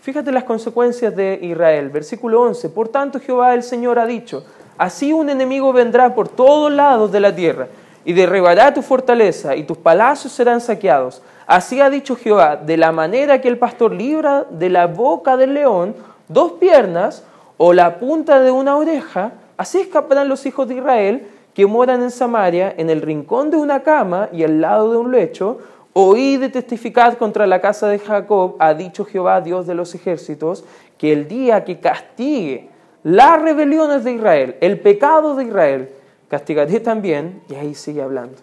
Fíjate 0.00 0.32
las 0.32 0.44
consecuencias 0.44 1.14
de 1.14 1.38
Israel. 1.42 1.88
Versículo 1.90 2.42
11. 2.42 2.70
Por 2.70 2.88
tanto 2.88 3.20
Jehová 3.20 3.54
el 3.54 3.62
Señor 3.62 3.98
ha 3.98 4.06
dicho, 4.06 4.44
así 4.82 5.12
un 5.12 5.30
enemigo 5.30 5.72
vendrá 5.72 6.12
por 6.12 6.28
todos 6.28 6.72
lados 6.72 7.12
de 7.12 7.20
la 7.20 7.32
tierra 7.32 7.68
y 8.04 8.14
derribará 8.14 8.74
tu 8.74 8.82
fortaleza 8.82 9.54
y 9.54 9.62
tus 9.62 9.76
palacios 9.76 10.32
serán 10.32 10.60
saqueados. 10.60 11.22
Así 11.46 11.80
ha 11.80 11.88
dicho 11.88 12.16
Jehová, 12.16 12.56
de 12.56 12.76
la 12.76 12.90
manera 12.90 13.40
que 13.40 13.46
el 13.46 13.58
pastor 13.58 13.92
libra 13.92 14.44
de 14.50 14.70
la 14.70 14.88
boca 14.88 15.36
del 15.36 15.54
león 15.54 15.94
dos 16.26 16.52
piernas 16.52 17.22
o 17.58 17.72
la 17.72 17.98
punta 17.98 18.40
de 18.40 18.50
una 18.50 18.76
oreja, 18.76 19.34
así 19.56 19.78
escaparán 19.80 20.28
los 20.28 20.46
hijos 20.46 20.66
de 20.66 20.74
Israel 20.74 21.28
que 21.54 21.64
moran 21.66 22.02
en 22.02 22.10
Samaria, 22.10 22.74
en 22.76 22.90
el 22.90 23.02
rincón 23.02 23.52
de 23.52 23.58
una 23.58 23.84
cama 23.84 24.30
y 24.32 24.42
al 24.42 24.60
lado 24.60 24.90
de 24.90 24.96
un 24.96 25.12
lecho, 25.12 25.58
Oí 25.94 26.38
de 26.38 26.48
testificar 26.48 27.18
contra 27.18 27.46
la 27.46 27.60
casa 27.60 27.86
de 27.86 27.98
Jacob, 27.98 28.56
ha 28.58 28.72
dicho 28.72 29.04
Jehová, 29.04 29.42
Dios 29.42 29.66
de 29.66 29.74
los 29.74 29.94
ejércitos, 29.94 30.64
que 30.96 31.12
el 31.12 31.28
día 31.28 31.64
que 31.64 31.80
castigue 31.80 32.70
las 33.02 33.42
rebeliones 33.42 34.04
de 34.04 34.12
Israel, 34.12 34.56
el 34.60 34.80
pecado 34.80 35.34
de 35.34 35.44
Israel, 35.44 35.90
castigaré 36.28 36.80
también, 36.80 37.42
y 37.48 37.54
ahí 37.54 37.74
sigue 37.74 38.02
hablando, 38.02 38.38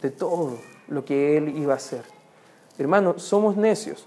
de 0.00 0.10
todo 0.10 0.58
lo 0.88 1.04
que 1.04 1.36
él 1.36 1.56
iba 1.56 1.74
a 1.74 1.76
hacer. 1.76 2.02
Hermanos, 2.78 3.22
somos 3.22 3.56
necios 3.56 4.06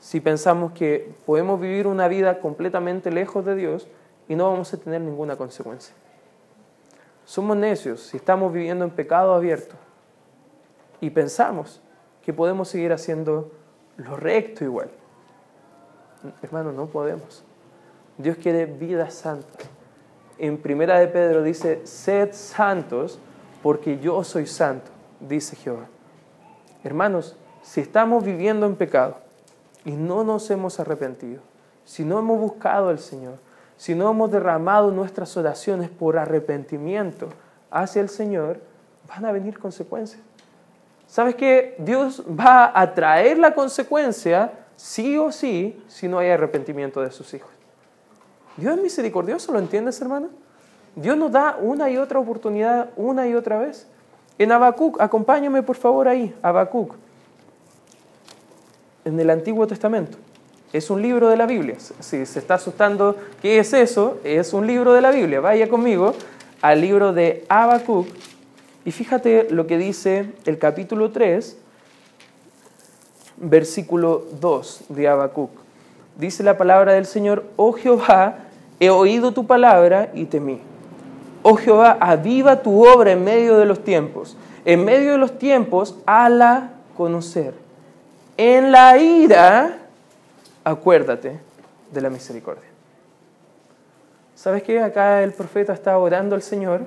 si 0.00 0.20
pensamos 0.20 0.72
que 0.72 1.12
podemos 1.26 1.60
vivir 1.60 1.86
una 1.86 2.08
vida 2.08 2.40
completamente 2.40 3.10
lejos 3.10 3.44
de 3.44 3.56
Dios 3.56 3.88
y 4.28 4.36
no 4.36 4.50
vamos 4.50 4.72
a 4.72 4.76
tener 4.76 5.00
ninguna 5.00 5.36
consecuencia. 5.36 5.94
Somos 7.24 7.56
necios 7.56 8.02
si 8.02 8.16
estamos 8.16 8.52
viviendo 8.52 8.84
en 8.84 8.90
pecado 8.90 9.34
abierto 9.34 9.74
y 11.00 11.10
pensamos 11.10 11.80
que 12.22 12.32
podemos 12.32 12.68
seguir 12.68 12.92
haciendo 12.92 13.50
lo 13.96 14.16
recto 14.16 14.64
igual. 14.64 14.90
Hermano, 16.42 16.72
no 16.72 16.86
podemos. 16.86 17.44
Dios 18.18 18.36
quiere 18.38 18.66
vida 18.66 19.10
santa. 19.10 19.64
En 20.38 20.58
primera 20.58 20.98
de 20.98 21.08
Pedro 21.08 21.42
dice, 21.42 21.86
sed 21.86 22.32
santos 22.32 23.18
porque 23.62 23.98
yo 23.98 24.22
soy 24.24 24.46
santo, 24.46 24.90
dice 25.20 25.56
Jehová. 25.56 25.86
Hermanos, 26.84 27.36
si 27.62 27.80
estamos 27.80 28.24
viviendo 28.24 28.66
en 28.66 28.76
pecado 28.76 29.18
y 29.84 29.92
no 29.92 30.24
nos 30.24 30.50
hemos 30.50 30.78
arrepentido, 30.78 31.40
si 31.84 32.04
no 32.04 32.18
hemos 32.18 32.38
buscado 32.38 32.88
al 32.88 32.98
Señor, 32.98 33.38
si 33.76 33.94
no 33.94 34.10
hemos 34.10 34.30
derramado 34.30 34.90
nuestras 34.90 35.36
oraciones 35.36 35.90
por 35.90 36.18
arrepentimiento 36.18 37.28
hacia 37.70 38.02
el 38.02 38.08
Señor, 38.08 38.60
van 39.08 39.24
a 39.24 39.32
venir 39.32 39.58
consecuencias. 39.58 40.22
¿Sabes 41.06 41.34
que 41.34 41.76
Dios 41.78 42.22
va 42.28 42.72
a 42.74 42.94
traer 42.94 43.38
la 43.38 43.54
consecuencia 43.54 44.52
sí 44.76 45.16
o 45.18 45.30
sí 45.30 45.82
si 45.86 46.08
no 46.08 46.18
hay 46.18 46.30
arrepentimiento 46.30 47.00
de 47.00 47.10
sus 47.10 47.32
hijos? 47.34 47.55
Dios 48.56 48.76
es 48.76 48.82
misericordioso, 48.82 49.52
¿lo 49.52 49.58
entiendes, 49.58 50.00
hermano? 50.00 50.28
Dios 50.94 51.16
nos 51.16 51.30
da 51.30 51.58
una 51.60 51.90
y 51.90 51.98
otra 51.98 52.18
oportunidad, 52.18 52.90
una 52.96 53.28
y 53.28 53.34
otra 53.34 53.58
vez. 53.58 53.86
En 54.38 54.52
Habacuc, 54.52 55.00
acompáñame 55.00 55.62
por 55.62 55.76
favor 55.76 56.08
ahí, 56.08 56.34
Habacuc, 56.42 56.94
en 59.04 59.20
el 59.20 59.30
Antiguo 59.30 59.66
Testamento. 59.66 60.18
Es 60.72 60.90
un 60.90 61.00
libro 61.00 61.28
de 61.28 61.36
la 61.36 61.46
Biblia. 61.46 61.76
Si 61.78 62.26
se 62.26 62.38
está 62.38 62.54
asustando, 62.54 63.16
¿qué 63.40 63.58
es 63.58 63.72
eso? 63.72 64.18
Es 64.24 64.52
un 64.52 64.66
libro 64.66 64.92
de 64.92 65.00
la 65.00 65.10
Biblia. 65.10 65.40
Vaya 65.40 65.68
conmigo 65.68 66.14
al 66.60 66.80
libro 66.80 67.12
de 67.12 67.44
Habacuc 67.48 68.08
y 68.84 68.92
fíjate 68.92 69.48
lo 69.50 69.66
que 69.66 69.78
dice 69.78 70.32
el 70.44 70.58
capítulo 70.58 71.10
3, 71.10 71.56
versículo 73.36 74.24
2 74.40 74.84
de 74.90 75.08
Habacuc. 75.08 75.50
Dice 76.16 76.42
la 76.42 76.56
palabra 76.56 76.94
del 76.94 77.04
Señor, 77.04 77.44
oh 77.56 77.72
Jehová, 77.72 78.45
he 78.80 78.90
oído 78.90 79.32
tu 79.32 79.46
palabra 79.46 80.10
y 80.14 80.26
temí. 80.26 80.60
Oh 81.42 81.56
Jehová, 81.56 81.96
aviva 82.00 82.62
tu 82.62 82.86
obra 82.86 83.12
en 83.12 83.24
medio 83.24 83.56
de 83.56 83.66
los 83.66 83.84
tiempos. 83.84 84.36
En 84.64 84.84
medio 84.84 85.12
de 85.12 85.18
los 85.18 85.38
tiempos, 85.38 85.96
ala 86.06 86.72
conocer. 86.96 87.54
En 88.36 88.72
la 88.72 88.98
ira, 88.98 89.78
acuérdate 90.64 91.38
de 91.92 92.00
la 92.00 92.10
misericordia. 92.10 92.64
¿Sabes 94.34 94.62
qué? 94.62 94.80
Acá 94.80 95.22
el 95.22 95.32
profeta 95.32 95.72
está 95.72 95.96
orando 95.98 96.34
al 96.34 96.42
Señor, 96.42 96.82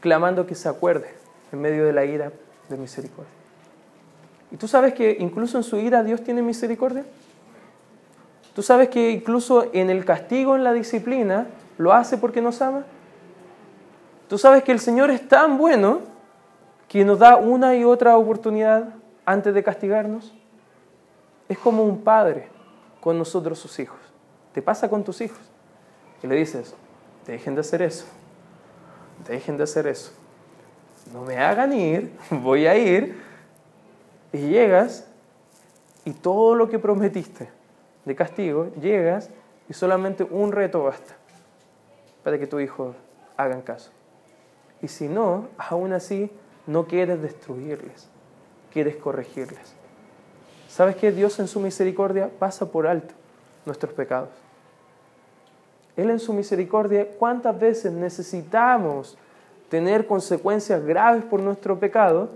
clamando 0.00 0.46
que 0.46 0.54
se 0.54 0.68
acuerde 0.68 1.08
en 1.52 1.60
medio 1.60 1.84
de 1.84 1.92
la 1.92 2.04
ira 2.04 2.32
de 2.68 2.76
misericordia. 2.76 3.30
¿Y 4.50 4.56
tú 4.56 4.66
sabes 4.66 4.94
que 4.94 5.16
incluso 5.20 5.58
en 5.58 5.62
su 5.62 5.76
ira 5.76 6.02
Dios 6.02 6.24
tiene 6.24 6.42
misericordia? 6.42 7.04
¿Tú 8.60 8.64
sabes 8.64 8.90
que 8.90 9.10
incluso 9.10 9.70
en 9.72 9.88
el 9.88 10.04
castigo, 10.04 10.54
en 10.54 10.64
la 10.64 10.74
disciplina, 10.74 11.46
lo 11.78 11.94
hace 11.94 12.18
porque 12.18 12.42
nos 12.42 12.60
ama? 12.60 12.84
¿Tú 14.28 14.36
sabes 14.36 14.62
que 14.64 14.70
el 14.70 14.80
Señor 14.80 15.10
es 15.10 15.26
tan 15.26 15.56
bueno 15.56 16.00
que 16.86 17.02
nos 17.02 17.20
da 17.20 17.36
una 17.36 17.74
y 17.74 17.84
otra 17.84 18.18
oportunidad 18.18 18.96
antes 19.24 19.54
de 19.54 19.62
castigarnos? 19.62 20.34
Es 21.48 21.56
como 21.56 21.84
un 21.84 22.02
padre 22.02 22.50
con 23.00 23.16
nosotros 23.16 23.58
sus 23.58 23.78
hijos. 23.78 23.98
Te 24.52 24.60
pasa 24.60 24.90
con 24.90 25.04
tus 25.04 25.22
hijos. 25.22 25.40
Y 26.22 26.26
le 26.26 26.36
dices, 26.36 26.74
dejen 27.26 27.54
de 27.54 27.62
hacer 27.62 27.80
eso. 27.80 28.04
Dejen 29.26 29.56
de 29.56 29.62
hacer 29.62 29.86
eso. 29.86 30.12
No 31.14 31.22
me 31.22 31.38
hagan 31.38 31.72
ir, 31.72 32.12
voy 32.30 32.66
a 32.66 32.76
ir. 32.76 33.18
Y 34.34 34.48
llegas 34.48 35.06
y 36.04 36.12
todo 36.12 36.54
lo 36.54 36.68
que 36.68 36.78
prometiste 36.78 37.58
de 38.10 38.16
castigo, 38.16 38.72
llegas 38.80 39.30
y 39.68 39.72
solamente 39.72 40.24
un 40.24 40.50
reto 40.50 40.82
basta 40.82 41.16
para 42.24 42.40
que 42.40 42.48
tu 42.48 42.58
hijo 42.58 42.96
hagan 43.36 43.62
caso. 43.62 43.92
Y 44.82 44.88
si 44.88 45.06
no, 45.06 45.46
aún 45.56 45.92
así 45.92 46.28
no 46.66 46.86
quieres 46.86 47.22
destruirles, 47.22 48.08
quieres 48.72 48.96
corregirles. 48.96 49.76
¿Sabes 50.68 50.96
que 50.96 51.12
Dios 51.12 51.38
en 51.38 51.46
su 51.46 51.60
misericordia 51.60 52.30
pasa 52.36 52.72
por 52.72 52.88
alto 52.88 53.14
nuestros 53.64 53.92
pecados? 53.92 54.30
Él 55.96 56.10
en 56.10 56.18
su 56.18 56.32
misericordia, 56.32 57.06
¿cuántas 57.16 57.56
veces 57.60 57.92
necesitamos 57.92 59.16
tener 59.68 60.04
consecuencias 60.08 60.84
graves 60.84 61.22
por 61.22 61.40
nuestro 61.40 61.78
pecado? 61.78 62.28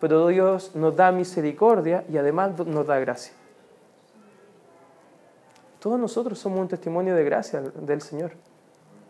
Pero 0.00 0.26
Dios 0.26 0.74
nos 0.74 0.96
da 0.96 1.12
misericordia 1.12 2.04
y 2.10 2.16
además 2.16 2.58
nos 2.66 2.88
da 2.88 2.98
gracia. 2.98 3.34
Todos 5.82 5.98
nosotros 5.98 6.38
somos 6.38 6.60
un 6.60 6.68
testimonio 6.68 7.16
de 7.16 7.24
gracia 7.24 7.60
del 7.60 8.00
Señor. 8.02 8.30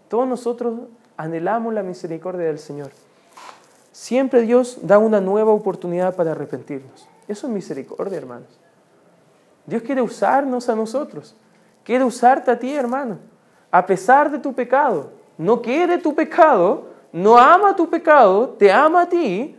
Todos 0.09 0.27
nosotros 0.27 0.81
anhelamos 1.19 1.75
la 1.75 1.83
misericordia 1.83 2.47
del 2.47 2.59
Señor. 2.59 2.91
Siempre 3.93 4.41
Dios 4.41 4.79
da 4.81 4.97
una 4.97 5.21
nueva 5.21 5.53
oportunidad 5.53 6.17
para 6.17 6.31
arrepentirnos. 6.31 7.07
Eso 7.29 7.47
es 7.47 7.53
misericordia, 7.53 8.17
hermanos. 8.17 8.49
Dios 9.67 9.83
quiere 9.83 10.01
usarnos 10.01 10.71
a 10.71 10.75
nosotros. 10.75 11.37
Quiere 11.85 12.05
usarte 12.05 12.51
a 12.51 12.59
ti, 12.59 12.75
hermano. 12.75 13.19
A 13.71 13.85
pesar 13.85 14.31
de 14.31 14.39
tu 14.39 14.55
pecado. 14.55 15.11
No 15.37 15.61
quiere 15.61 15.99
tu 15.99 16.15
pecado, 16.15 16.87
no 17.13 17.37
ama 17.37 17.77
tu 17.77 17.91
pecado, 17.91 18.49
te 18.49 18.73
ama 18.73 19.03
a 19.03 19.09
ti 19.11 19.59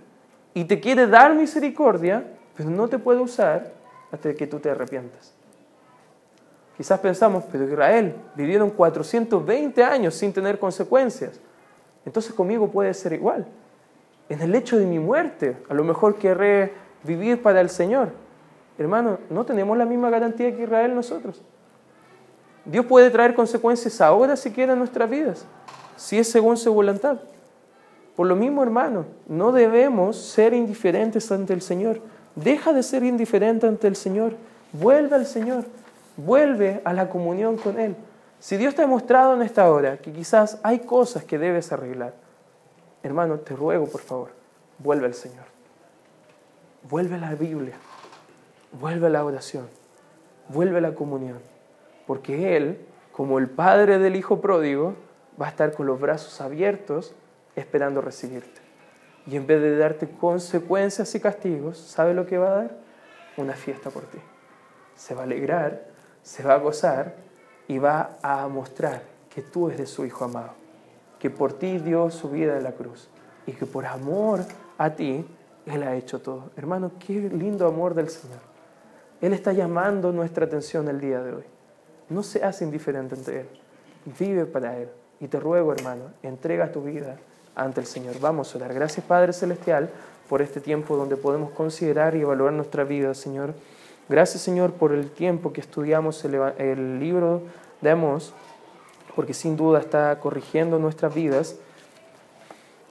y 0.55 0.65
te 0.65 0.79
quiere 0.79 1.05
dar 1.05 1.35
misericordia, 1.35 2.25
pero 2.57 2.71
no 2.71 2.87
te 2.87 2.97
puede 2.97 3.19
usar 3.19 3.71
hasta 4.11 4.33
que 4.33 4.47
tú 4.47 4.59
te 4.59 4.71
arrepientas. 4.71 5.32
Quizás 6.77 6.99
pensamos, 6.99 7.43
pero 7.51 7.65
Israel 7.65 8.15
vivieron 8.35 8.69
420 8.71 9.83
años 9.83 10.15
sin 10.15 10.33
tener 10.33 10.57
consecuencias. 10.57 11.39
Entonces 12.05 12.33
conmigo 12.33 12.69
puede 12.69 12.93
ser 12.93 13.13
igual. 13.13 13.45
En 14.29 14.41
el 14.41 14.55
hecho 14.55 14.77
de 14.77 14.85
mi 14.85 14.99
muerte, 14.99 15.57
a 15.69 15.73
lo 15.73 15.83
mejor 15.83 16.15
querré 16.15 16.73
vivir 17.03 17.41
para 17.41 17.61
el 17.61 17.69
Señor. 17.69 18.09
Hermano, 18.77 19.19
no 19.29 19.45
tenemos 19.45 19.77
la 19.77 19.85
misma 19.85 20.09
garantía 20.09 20.55
que 20.55 20.63
Israel 20.63 20.95
nosotros. 20.95 21.41
Dios 22.65 22.85
puede 22.85 23.09
traer 23.09 23.35
consecuencias 23.35 24.01
ahora 24.01 24.35
si 24.35 24.49
quiere 24.51 24.73
en 24.73 24.79
nuestras 24.79 25.09
vidas, 25.09 25.45
si 25.95 26.17
es 26.17 26.29
según 26.29 26.57
su 26.57 26.73
voluntad. 26.73 27.19
Por 28.15 28.27
lo 28.27 28.35
mismo, 28.35 28.63
hermano, 28.63 29.05
no 29.27 29.51
debemos 29.51 30.17
ser 30.17 30.53
indiferentes 30.53 31.31
ante 31.31 31.53
el 31.53 31.61
Señor. 31.61 31.99
Deja 32.35 32.71
de 32.73 32.83
ser 32.83 33.03
indiferente 33.03 33.67
ante 33.67 33.87
el 33.87 33.95
Señor. 33.95 34.33
Vuelve 34.71 35.15
al 35.15 35.25
Señor. 35.25 35.65
Vuelve 36.17 36.81
a 36.85 36.93
la 36.93 37.09
comunión 37.09 37.57
con 37.57 37.79
Él. 37.79 37.95
Si 38.39 38.57
Dios 38.57 38.75
te 38.75 38.81
ha 38.81 38.87
mostrado 38.87 39.35
en 39.35 39.41
esta 39.41 39.69
hora 39.71 39.97
que 39.97 40.11
quizás 40.11 40.59
hay 40.63 40.79
cosas 40.79 41.23
que 41.23 41.37
debes 41.37 41.71
arreglar, 41.71 42.13
hermano, 43.01 43.39
te 43.39 43.55
ruego 43.55 43.87
por 43.87 44.01
favor, 44.01 44.29
vuelve 44.79 45.05
al 45.05 45.13
Señor. 45.13 45.45
Vuelve 46.89 47.15
a 47.15 47.19
la 47.19 47.35
Biblia. 47.35 47.75
Vuelve 48.73 49.07
a 49.07 49.09
la 49.09 49.23
oración. 49.23 49.69
Vuelve 50.49 50.79
a 50.79 50.81
la 50.81 50.93
comunión. 50.93 51.39
Porque 52.05 52.57
Él, 52.57 52.85
como 53.13 53.39
el 53.39 53.49
Padre 53.49 53.97
del 53.99 54.15
Hijo 54.17 54.41
pródigo, 54.41 54.95
va 55.41 55.45
a 55.45 55.49
estar 55.49 55.71
con 55.71 55.85
los 55.85 55.99
brazos 55.99 56.41
abiertos 56.41 57.15
esperando 57.55 58.01
recibirte. 58.01 58.61
Y 59.25 59.37
en 59.37 59.47
vez 59.47 59.61
de 59.61 59.77
darte 59.77 60.09
consecuencias 60.09 61.15
y 61.15 61.21
castigos, 61.21 61.77
¿sabe 61.77 62.13
lo 62.13 62.25
que 62.25 62.37
va 62.37 62.47
a 62.47 62.55
dar? 62.55 62.77
Una 63.37 63.53
fiesta 63.53 63.89
por 63.89 64.03
ti. 64.03 64.19
Se 64.95 65.15
va 65.15 65.21
a 65.21 65.23
alegrar 65.23 65.92
se 66.23 66.41
va 66.43 66.55
a 66.55 66.57
gozar 66.57 67.15
y 67.67 67.77
va 67.77 68.17
a 68.21 68.47
mostrar 68.47 69.03
que 69.33 69.41
tú 69.41 69.69
eres 69.69 69.89
su 69.89 70.05
Hijo 70.05 70.25
amado, 70.25 70.51
que 71.19 71.29
por 71.29 71.53
ti 71.53 71.77
dio 71.77 72.09
su 72.09 72.29
vida 72.29 72.57
en 72.57 72.63
la 72.63 72.71
cruz 72.71 73.09
y 73.45 73.51
que 73.51 73.65
por 73.65 73.85
amor 73.85 74.41
a 74.77 74.89
ti 74.91 75.25
Él 75.65 75.83
ha 75.83 75.95
hecho 75.95 76.19
todo. 76.21 76.51
Hermano, 76.55 76.91
qué 76.99 77.13
lindo 77.13 77.67
amor 77.67 77.93
del 77.93 78.09
Señor. 78.09 78.39
Él 79.21 79.33
está 79.33 79.53
llamando 79.53 80.11
nuestra 80.11 80.45
atención 80.45 80.87
el 80.87 80.99
día 80.99 81.21
de 81.21 81.33
hoy. 81.33 81.43
No 82.09 82.23
seas 82.23 82.61
indiferente 82.61 83.15
ante 83.15 83.41
Él. 83.41 83.49
Vive 84.19 84.45
para 84.45 84.77
Él. 84.77 84.89
Y 85.19 85.27
te 85.27 85.39
ruego, 85.39 85.71
hermano, 85.71 86.11
entrega 86.21 86.71
tu 86.71 86.83
vida 86.83 87.17
ante 87.55 87.79
el 87.79 87.87
Señor. 87.87 88.19
Vamos 88.19 88.53
a 88.53 88.57
orar. 88.57 88.73
Gracias, 88.73 89.05
Padre 89.05 89.31
Celestial, 89.31 89.89
por 90.27 90.41
este 90.41 90.59
tiempo 90.59 90.97
donde 90.97 91.15
podemos 91.15 91.51
considerar 91.51 92.15
y 92.15 92.21
evaluar 92.21 92.51
nuestra 92.51 92.83
vida, 92.83 93.13
Señor. 93.13 93.53
Gracias 94.09 94.41
Señor 94.41 94.73
por 94.73 94.91
el 94.91 95.11
tiempo 95.11 95.53
que 95.53 95.61
estudiamos 95.61 96.25
el, 96.25 96.99
libro 96.99 97.41
de 97.81 97.95
porque 99.15 99.33
sin 99.33 99.55
duda 99.55 99.79
está 99.79 100.19
corrigiendo 100.19 100.77
nuestras 100.77 101.13
vidas 101.13 101.55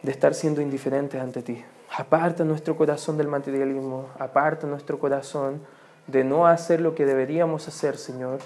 de 0.03 0.11
estar 0.11 0.35
siendo 0.35 0.61
indiferentes 0.61 1.21
ante 1.21 1.43
ti. 1.43 1.65
Aparta 1.95 2.45
nuestro 2.45 2.77
corazón 2.77 3.19
del 3.19 3.29
materialismo, 3.29 4.07
aparta 4.19 4.67
nuestro 4.67 4.99
corazón 4.99 5.61
de 6.07 6.25
no 6.25 6.47
hacer 6.47 6.81
lo 6.81 6.95
que 6.95 7.05
deberíamos 7.05 7.69
hacer, 7.69 7.99
Señor, 7.99 8.39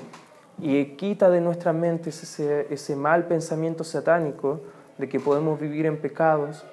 y 0.59 0.85
quita 0.97 1.31
de 1.31 1.41
nuestra 1.41 1.73
mente 1.73 2.11
ese, 2.11 2.67
ese 2.71 2.97
mal 2.97 3.27
pensamiento 3.27 3.85
satánico 3.85 4.61
de 4.99 5.09
que 5.09 5.21
podemos 5.21 5.61
vivir 5.61 5.87
en 5.87 5.99
pecados 5.99 6.65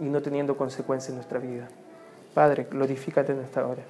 y 0.00 0.04
no 0.04 0.22
teniendo 0.22 0.56
consecuencias 0.56 1.10
en 1.10 1.16
nuestra 1.16 1.38
vida. 1.38 1.68
Padre, 2.34 2.66
glorifícate 2.70 3.32
en 3.32 3.40
esta 3.40 3.66
hora. 3.66 3.82